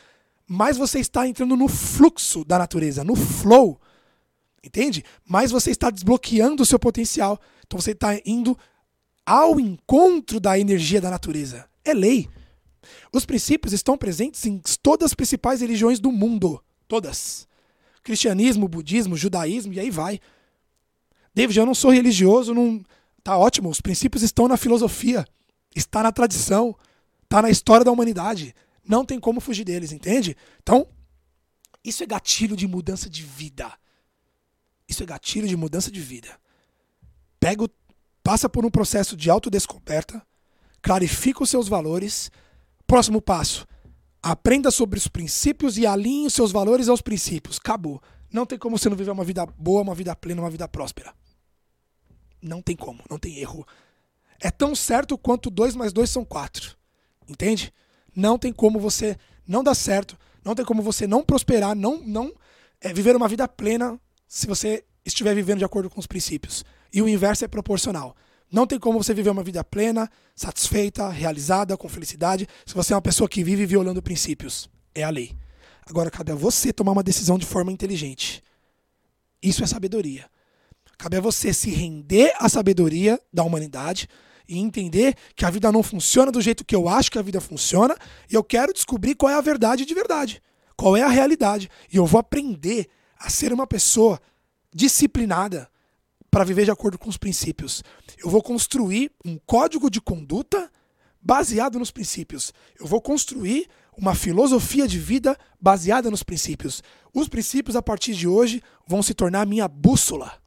mais 0.48 0.78
você 0.78 1.00
está 1.00 1.28
entrando 1.28 1.56
no 1.56 1.68
fluxo 1.68 2.46
da 2.46 2.58
natureza, 2.58 3.04
no 3.04 3.16
flow 3.16 3.80
Entende? 4.64 5.04
Mas 5.26 5.52
você 5.52 5.72
está 5.72 5.90
desbloqueando 5.90 6.64
o 6.64 6.66
seu 6.66 6.80
potencial. 6.80 7.40
Então 7.68 7.80
você 7.80 7.92
está 7.92 8.18
indo 8.26 8.58
ao 9.26 9.60
encontro 9.60 10.40
da 10.40 10.58
energia 10.58 11.02
da 11.02 11.12
natureza. 11.12 11.66
É 11.84 11.94
lei. 11.94 12.30
Os 13.12 13.26
princípios 13.26 13.74
estão 13.74 13.98
presentes 13.98 14.46
em 14.46 14.62
todas 14.82 15.08
as 15.08 15.14
principais 15.14 15.60
religiões 15.60 16.00
do 16.00 16.12
mundo. 16.12 16.64
Todas. 16.88 17.48
Cristianismo, 18.04 18.68
budismo, 18.68 19.16
judaísmo 19.16 19.74
e 19.74 19.80
aí 19.80 19.90
vai. 19.90 20.20
David, 21.34 21.58
eu 21.58 21.66
não 21.66 21.74
sou 21.74 21.92
religioso, 21.92 22.54
não. 22.54 22.84
Tá 23.24 23.38
ótimo. 23.38 23.70
Os 23.70 23.82
princípios 23.82 24.22
estão 24.22 24.48
na 24.48 24.58
filosofia, 24.58 25.26
está 25.74 26.04
na 26.04 26.12
tradição, 26.12 26.76
está 27.24 27.42
na 27.42 27.50
história 27.50 27.86
da 27.86 27.92
humanidade. 27.92 28.54
Não 28.86 29.06
tem 29.06 29.20
como 29.20 29.40
fugir 29.40 29.64
deles, 29.64 29.94
entende? 29.94 30.36
Então, 30.62 30.86
isso 31.84 32.04
é 32.04 32.06
gatilho 32.06 32.56
de 32.56 32.68
mudança 32.68 33.10
de 33.10 33.24
vida. 33.24 33.72
Isso 34.88 35.02
é 35.02 35.06
gatilho 35.06 35.48
de 35.48 35.56
mudança 35.56 35.90
de 35.90 36.02
vida. 36.02 36.30
Pega, 37.40 37.70
passa 38.22 38.50
por 38.50 38.66
um 38.66 38.70
processo 38.70 39.16
de 39.16 39.30
autodescoberta, 39.30 40.22
clarifica 40.82 41.44
os 41.44 41.50
seus 41.50 41.68
valores. 41.68 42.30
Próximo 42.86 43.22
passo, 43.22 43.66
aprenda 44.24 44.72
sobre 44.72 44.98
os 44.98 45.10
princípios 45.10 45.78
e 45.78 45.86
alinhe 45.86 46.28
os 46.28 46.34
seus 46.34 46.52
valores 46.52 46.88
aos 46.88 47.02
princípios. 47.02 47.58
Acabou. 47.58 48.02
Não 48.32 48.46
tem 48.46 48.58
como 48.58 48.78
você 48.78 48.90
não 48.90 48.96
viver 48.96 49.12
uma 49.12 49.26
vida 49.26 49.46
boa, 49.46 49.82
uma 49.82 49.94
vida 49.94 50.16
plena, 50.16 50.42
uma 50.42 50.50
vida 50.50 50.68
próspera. 50.68 51.14
Não 52.42 52.62
tem 52.62 52.76
como, 52.76 53.04
não 53.10 53.20
tem 53.20 53.38
erro. 53.38 53.68
É 54.40 54.50
tão 54.50 54.74
certo 54.74 55.18
quanto 55.18 55.50
2 55.50 55.76
mais 55.76 55.92
2 55.92 56.10
são 56.10 56.24
4. 56.24 56.76
Entende? 57.28 57.74
Não 58.16 58.40
tem 58.40 58.54
como 58.54 58.80
você 58.80 59.18
não 59.46 59.64
dar 59.64 59.76
certo, 59.76 60.18
não 60.44 60.56
tem 60.56 60.66
como 60.66 60.82
você 60.82 61.06
não 61.06 61.24
prosperar, 61.24 61.76
não, 61.76 61.98
não 62.00 62.34
é, 62.80 62.94
viver 62.94 63.16
uma 63.16 63.28
vida 63.28 63.48
plena 63.48 64.00
se 64.28 64.48
você 64.48 64.84
estiver 65.06 65.36
vivendo 65.36 65.60
de 65.60 65.66
acordo 65.66 65.90
com 65.90 66.00
os 66.00 66.08
princípios. 66.08 66.64
E 66.94 67.02
o 67.02 67.10
inverso 67.10 67.44
é 67.44 67.48
proporcional. 67.48 68.16
Não 68.54 68.68
tem 68.68 68.78
como 68.78 69.02
você 69.02 69.16
viver 69.16 69.32
uma 69.32 69.42
vida 69.42 69.64
plena, 69.64 70.08
satisfeita, 70.36 71.10
realizada, 71.10 71.76
com 71.76 71.90
felicidade, 71.90 72.48
se 72.64 72.76
você 72.76 72.94
é 72.94 72.96
uma 72.96 73.02
pessoa 73.02 73.28
que 73.28 73.44
vive 73.44 73.66
violando 73.66 74.00
princípios. 74.00 74.70
É 74.94 75.02
a 75.02 75.10
lei. 75.10 75.36
Agora, 75.88 76.12
cabe 76.12 76.32
a 76.32 76.36
você 76.36 76.72
tomar 76.72 76.92
uma 76.92 77.02
decisão 77.02 77.40
de 77.40 77.48
forma 77.48 77.72
inteligente. 77.72 78.44
Isso 79.42 79.64
é 79.64 79.68
sabedoria. 79.68 80.30
Cabe 81.00 81.18
a 81.18 81.20
você 81.20 81.52
se 81.52 81.72
render 81.72 82.32
à 82.38 82.48
sabedoria 82.48 83.20
da 83.34 83.42
humanidade 83.42 84.08
e 84.48 84.60
entender 84.60 85.16
que 85.36 85.46
a 85.46 85.50
vida 85.50 85.72
não 85.72 85.82
funciona 85.82 86.32
do 86.32 86.40
jeito 86.40 86.64
que 86.64 86.76
eu 86.76 86.88
acho 86.88 87.10
que 87.10 87.18
a 87.18 87.24
vida 87.24 87.42
funciona 87.42 87.98
e 88.30 88.36
eu 88.36 88.44
quero 88.44 88.72
descobrir 88.72 89.16
qual 89.16 89.32
é 89.32 89.36
a 89.36 89.42
verdade 89.42 89.84
de 89.84 89.96
verdade, 89.96 90.40
qual 90.78 90.96
é 90.96 91.02
a 91.02 91.10
realidade. 91.10 91.72
E 91.92 91.98
eu 91.98 92.06
vou 92.06 92.20
aprender 92.20 92.88
a 93.18 93.32
ser 93.32 93.52
uma 93.52 93.66
pessoa 93.66 94.22
disciplinada 94.72 95.73
para 96.34 96.44
viver 96.44 96.66
de 96.66 96.72
acordo 96.72 96.98
com 96.98 97.08
os 97.08 97.16
princípios. 97.16 97.84
Eu 98.18 98.28
vou 98.28 98.42
construir 98.42 99.12
um 99.24 99.38
código 99.46 99.88
de 99.88 100.02
conduta 100.02 100.68
baseado 101.22 101.78
nos 101.78 101.92
princípios. 101.92 102.52
Eu 102.80 102.88
vou 102.88 103.00
construir 103.00 103.70
uma 103.96 104.16
filosofia 104.16 104.88
de 104.88 104.98
vida 104.98 105.38
baseada 105.62 106.10
nos 106.10 106.24
princípios. 106.24 106.82
Os 107.14 107.28
princípios, 107.28 107.76
a 107.76 107.84
partir 107.84 108.16
de 108.16 108.28
hoje, 108.28 108.64
vão 108.88 109.04
se 109.04 109.14
tornar 109.14 109.46
minha 109.46 109.68
bússola. 109.68 110.42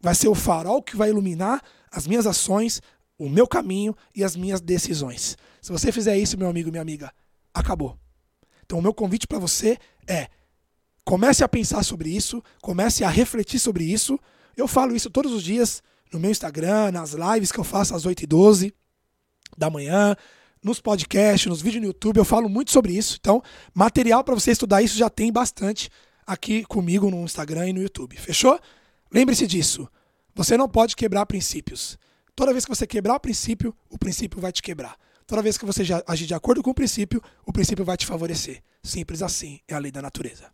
Vai 0.00 0.14
ser 0.14 0.28
o 0.28 0.36
farol 0.36 0.80
que 0.80 0.96
vai 0.96 1.08
iluminar 1.08 1.60
as 1.90 2.06
minhas 2.06 2.24
ações, 2.24 2.80
o 3.18 3.28
meu 3.28 3.48
caminho 3.48 3.96
e 4.14 4.22
as 4.22 4.36
minhas 4.36 4.60
decisões. 4.60 5.36
Se 5.60 5.72
você 5.72 5.90
fizer 5.90 6.16
isso, 6.16 6.38
meu 6.38 6.48
amigo 6.48 6.68
e 6.68 6.70
minha 6.70 6.80
amiga, 6.80 7.12
acabou. 7.52 7.98
Então, 8.64 8.78
o 8.78 8.82
meu 8.82 8.94
convite 8.94 9.26
para 9.26 9.40
você 9.40 9.78
é: 10.06 10.28
comece 11.04 11.42
a 11.42 11.48
pensar 11.48 11.82
sobre 11.82 12.08
isso, 12.08 12.40
comece 12.60 13.02
a 13.02 13.08
refletir 13.08 13.58
sobre 13.58 13.82
isso. 13.82 14.16
Eu 14.56 14.68
falo 14.68 14.94
isso 14.94 15.10
todos 15.10 15.32
os 15.32 15.42
dias 15.42 15.82
no 16.12 16.18
meu 16.18 16.30
Instagram, 16.30 16.92
nas 16.92 17.12
lives 17.12 17.50
que 17.50 17.58
eu 17.58 17.64
faço 17.64 17.94
às 17.94 18.04
8h12 18.04 18.72
da 19.56 19.70
manhã, 19.70 20.16
nos 20.62 20.80
podcasts, 20.80 21.46
nos 21.46 21.60
vídeos 21.60 21.82
no 21.82 21.88
YouTube, 21.88 22.18
eu 22.18 22.24
falo 22.24 22.48
muito 22.48 22.70
sobre 22.70 22.92
isso. 22.92 23.16
Então, 23.20 23.42
material 23.74 24.22
para 24.22 24.34
você 24.34 24.52
estudar 24.52 24.82
isso 24.82 24.96
já 24.96 25.10
tem 25.10 25.32
bastante 25.32 25.90
aqui 26.26 26.64
comigo 26.64 27.10
no 27.10 27.24
Instagram 27.24 27.68
e 27.68 27.72
no 27.72 27.82
YouTube. 27.82 28.16
Fechou? 28.16 28.58
Lembre-se 29.10 29.46
disso. 29.46 29.88
Você 30.34 30.56
não 30.56 30.68
pode 30.68 30.96
quebrar 30.96 31.26
princípios. 31.26 31.98
Toda 32.34 32.52
vez 32.52 32.64
que 32.64 32.74
você 32.74 32.86
quebrar 32.86 33.16
o 33.16 33.20
princípio, 33.20 33.74
o 33.90 33.98
princípio 33.98 34.40
vai 34.40 34.52
te 34.52 34.62
quebrar. 34.62 34.96
Toda 35.26 35.42
vez 35.42 35.58
que 35.58 35.64
você 35.64 35.82
agir 36.06 36.26
de 36.26 36.34
acordo 36.34 36.62
com 36.62 36.70
o 36.70 36.74
princípio, 36.74 37.22
o 37.44 37.52
princípio 37.52 37.84
vai 37.84 37.96
te 37.96 38.06
favorecer. 38.06 38.62
Simples 38.82 39.22
assim, 39.22 39.60
é 39.68 39.74
a 39.74 39.78
lei 39.78 39.90
da 39.90 40.00
natureza. 40.00 40.50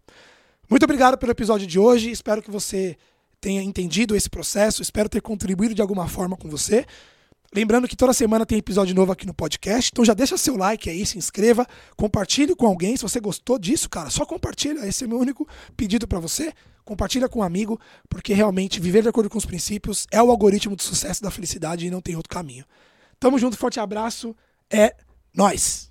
Muito 0.68 0.82
obrigado 0.82 1.16
pelo 1.16 1.32
episódio 1.32 1.66
de 1.66 1.78
hoje. 1.78 2.11
Espero 2.11 2.42
que 2.42 2.50
você 2.50 2.96
tenha 3.40 3.62
entendido 3.62 4.16
esse 4.16 4.29
processo. 4.29 4.83
Espero 4.83 5.09
ter 5.09 5.20
contribuído 5.20 5.74
de 5.74 5.83
alguma 5.83 6.09
forma 6.09 6.37
com 6.37 6.48
você. 6.48 6.85
Lembrando 7.55 7.88
que 7.88 7.96
toda 7.96 8.12
semana 8.12 8.44
tem 8.44 8.59
episódio 8.59 8.94
novo 8.94 9.11
aqui 9.11 9.27
no 9.27 9.33
podcast, 9.33 9.90
então 9.90 10.05
já 10.05 10.12
deixa 10.12 10.37
seu 10.37 10.55
like 10.55 10.90
aí, 10.90 11.07
se 11.07 11.16
inscreva, 11.16 11.66
compartilhe 11.96 12.55
com 12.55 12.66
alguém. 12.66 12.94
Se 12.94 13.03
você 13.03 13.18
gostou 13.18 13.59
disso, 13.59 13.88
cara, 13.88 14.11
só 14.11 14.27
compartilha. 14.27 14.87
Esse 14.87 15.05
é 15.05 15.07
meu 15.07 15.18
único 15.18 15.48
pedido 15.74 16.07
para 16.07 16.20
você. 16.20 16.53
Compartilha 16.85 17.29
com 17.29 17.40
um 17.40 17.42
amigo, 17.42 17.81
porque 18.09 18.35
realmente 18.35 18.81
viver 18.81 19.03
de 19.03 19.09
acordo 19.09 19.31
com 19.31 19.38
os 19.38 19.46
princípios 19.46 20.07
é 20.11 20.22
o 20.22 20.31
algoritmo 20.31 20.77
do 20.77 20.83
sucesso 20.83 21.22
da 21.22 21.31
felicidade 21.31 21.87
e 21.87 21.90
não 21.90 22.03
tem 22.03 22.16
outro 22.16 22.31
caminho. 22.31 22.66
Tamo 23.18 23.38
junto, 23.38 23.57
forte 23.57 23.81
abraço, 23.81 24.37
é 24.70 24.94
nós. 25.35 25.88